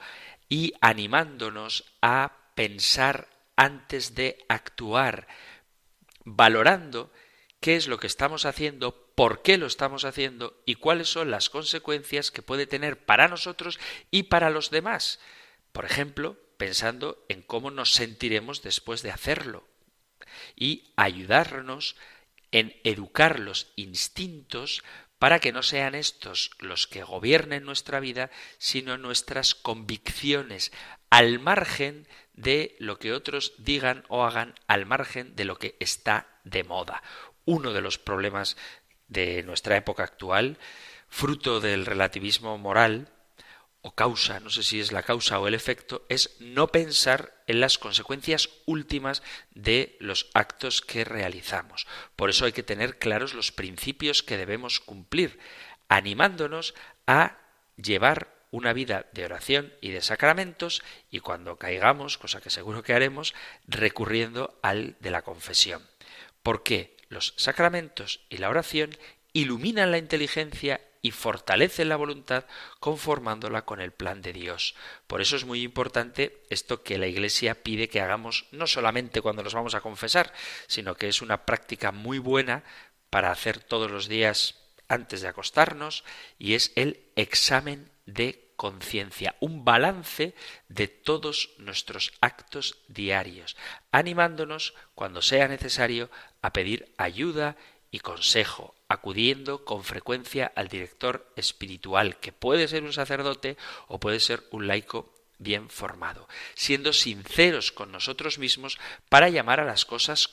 [0.49, 5.29] y animándonos a pensar antes de actuar,
[6.25, 7.13] valorando
[7.61, 11.51] qué es lo que estamos haciendo, por qué lo estamos haciendo y cuáles son las
[11.51, 13.79] consecuencias que puede tener para nosotros
[14.11, 15.21] y para los demás.
[15.73, 19.69] Por ejemplo, pensando en cómo nos sentiremos después de hacerlo
[20.57, 21.97] y ayudarnos
[22.51, 24.83] en educar los instintos
[25.21, 30.73] para que no sean estos los que gobiernen nuestra vida, sino nuestras convicciones,
[31.11, 36.27] al margen de lo que otros digan o hagan al margen de lo que está
[36.45, 37.03] de moda.
[37.45, 38.57] Uno de los problemas
[39.09, 40.57] de nuestra época actual,
[41.11, 43.13] fruto del relativismo moral,
[43.83, 47.61] o causa, no sé si es la causa o el efecto, es no pensar en
[47.61, 49.23] las consecuencias últimas
[49.55, 51.87] de los actos que realizamos.
[52.15, 55.39] Por eso hay que tener claros los principios que debemos cumplir,
[55.89, 56.75] animándonos
[57.07, 57.39] a
[57.77, 62.95] llevar una vida de oración y de sacramentos y cuando caigamos, cosa que seguro que
[62.95, 63.35] haremos,
[63.67, 65.87] recurriendo al de la confesión.
[66.43, 68.97] Porque los sacramentos y la oración
[69.33, 72.45] iluminan la inteligencia y fortalece la voluntad
[72.79, 74.75] conformándola con el plan de Dios.
[75.07, 79.43] Por eso es muy importante esto que la Iglesia pide que hagamos no solamente cuando
[79.43, 80.33] nos vamos a confesar,
[80.67, 82.65] sino que es una práctica muy buena
[83.09, 84.57] para hacer todos los días
[84.89, 86.05] antes de acostarnos
[86.39, 90.35] y es el examen de conciencia, un balance
[90.69, 93.57] de todos nuestros actos diarios,
[93.91, 96.11] animándonos cuando sea necesario
[96.43, 97.57] a pedir ayuda
[97.91, 103.57] y consejo, acudiendo con frecuencia al director espiritual, que puede ser un sacerdote
[103.89, 108.79] o puede ser un laico bien formado, siendo sinceros con nosotros mismos
[109.09, 110.31] para llamar a las cosas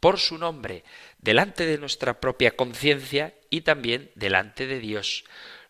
[0.00, 0.84] por su nombre,
[1.18, 5.24] delante de nuestra propia conciencia y también delante de Dios.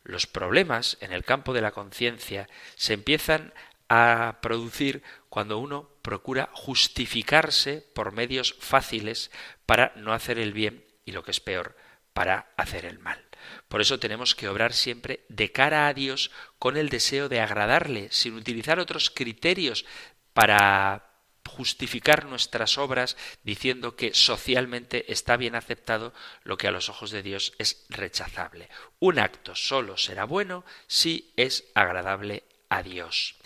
[0.04, 3.52] Los problemas en el campo de la conciencia se empiezan
[3.88, 9.30] a producir cuando uno procura justificarse por medios fáciles
[9.66, 11.74] para no hacer el bien y lo que es peor,
[12.12, 13.24] para hacer el mal.
[13.68, 18.08] Por eso tenemos que obrar siempre de cara a Dios con el deseo de agradarle,
[18.10, 19.86] sin utilizar otros criterios
[20.34, 21.04] para
[21.48, 26.12] justificar nuestras obras diciendo que socialmente está bien aceptado
[26.44, 28.68] lo que a los ojos de Dios es rechazable.
[29.00, 33.36] Un acto solo será bueno si es agradable a Dios,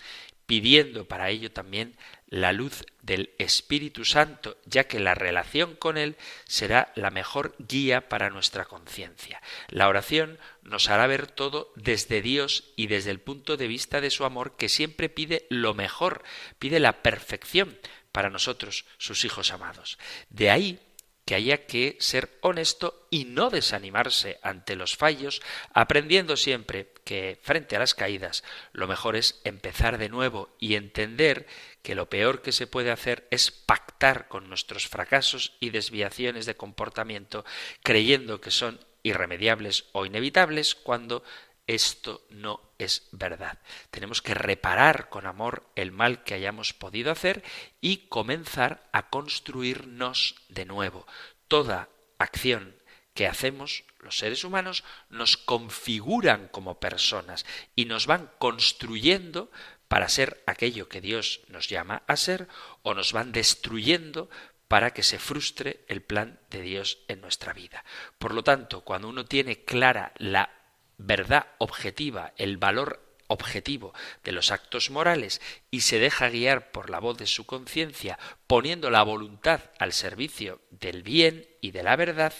[0.47, 1.97] pidiendo para ello también
[2.33, 6.17] la luz del Espíritu Santo, ya que la relación con Él
[6.47, 9.43] será la mejor guía para nuestra conciencia.
[9.69, 14.09] La oración nos hará ver todo desde Dios y desde el punto de vista de
[14.09, 16.23] su amor, que siempre pide lo mejor,
[16.59, 17.79] pide la perfección
[18.13, 19.99] para nosotros, sus hijos amados.
[20.31, 20.81] De ahí
[21.25, 25.41] que haya que ser honesto y no desanimarse ante los fallos,
[25.73, 28.43] aprendiendo siempre que frente a las caídas
[28.73, 31.47] lo mejor es empezar de nuevo y entender
[31.83, 36.57] que lo peor que se puede hacer es pactar con nuestros fracasos y desviaciones de
[36.57, 37.45] comportamiento,
[37.83, 41.25] creyendo que son irremediables o inevitables cuando
[41.67, 43.59] esto no es verdad.
[43.91, 47.43] Tenemos que reparar con amor el mal que hayamos podido hacer
[47.81, 51.07] y comenzar a construirnos de nuevo.
[51.49, 51.89] Toda
[52.19, 52.77] acción
[53.15, 57.45] que hacemos los seres humanos nos configuran como personas
[57.77, 59.51] y nos van construyendo
[59.87, 62.49] para ser aquello que Dios nos llama a ser
[62.83, 64.31] o nos van destruyendo
[64.67, 67.85] para que se frustre el plan de Dios en nuestra vida.
[68.19, 70.62] Por lo tanto, cuando uno tiene clara la
[71.07, 73.95] verdad objetiva, el valor objetivo
[74.25, 75.41] de los actos morales
[75.71, 80.61] y se deja guiar por la voz de su conciencia, poniendo la voluntad al servicio
[80.71, 82.35] del bien y de la verdad,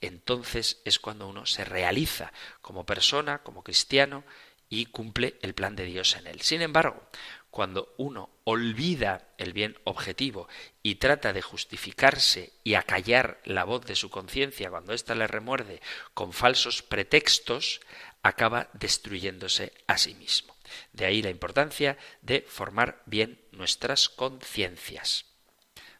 [0.00, 4.24] entonces es cuando uno se realiza como persona, como cristiano,
[4.70, 6.42] y cumple el plan de Dios en él.
[6.42, 7.02] Sin embargo,
[7.50, 10.48] cuando uno olvida el bien objetivo
[10.82, 15.80] y trata de justificarse y acallar la voz de su conciencia cuando ésta le remuerde
[16.14, 17.80] con falsos pretextos,
[18.22, 20.56] acaba destruyéndose a sí mismo.
[20.92, 25.24] De ahí la importancia de formar bien nuestras conciencias.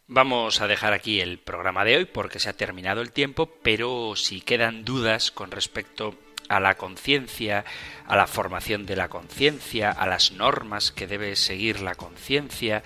[0.06, 4.16] Vamos a dejar aquí el programa de hoy porque se ha terminado el tiempo, pero
[4.16, 6.14] si quedan dudas con respecto
[6.48, 7.64] a la conciencia,
[8.06, 12.82] a la formación de la conciencia, a las normas que debe seguir la conciencia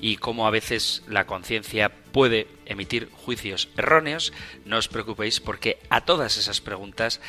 [0.00, 4.32] y cómo a veces la conciencia puede emitir juicios erróneos,
[4.64, 7.20] no os preocupéis porque a todas esas preguntas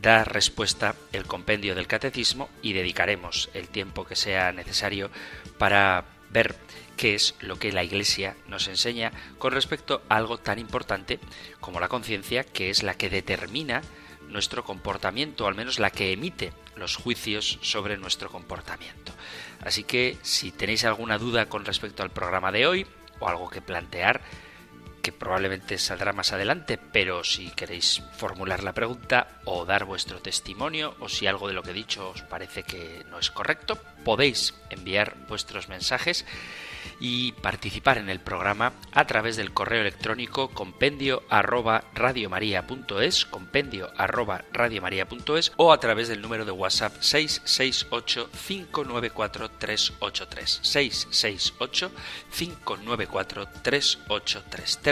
[0.00, 5.10] da respuesta el compendio del catecismo y dedicaremos el tiempo que sea necesario
[5.58, 6.56] para ver
[6.96, 11.20] qué es lo que la Iglesia nos enseña con respecto a algo tan importante
[11.60, 13.82] como la conciencia, que es la que determina
[14.32, 19.12] nuestro comportamiento, al menos la que emite los juicios sobre nuestro comportamiento.
[19.60, 22.86] Así que si tenéis alguna duda con respecto al programa de hoy
[23.20, 24.22] o algo que plantear,
[25.02, 30.94] que probablemente saldrá más adelante, pero si queréis formular la pregunta o dar vuestro testimonio
[31.00, 34.54] o si algo de lo que he dicho os parece que no es correcto, podéis
[34.70, 36.24] enviar vuestros mensajes
[37.00, 44.44] y participar en el programa a través del correo electrónico compendio arroba radiomaria.es, compendio arroba
[45.56, 51.90] o a través del número de WhatsApp 668 594 383 668
[52.30, 54.91] 594 383.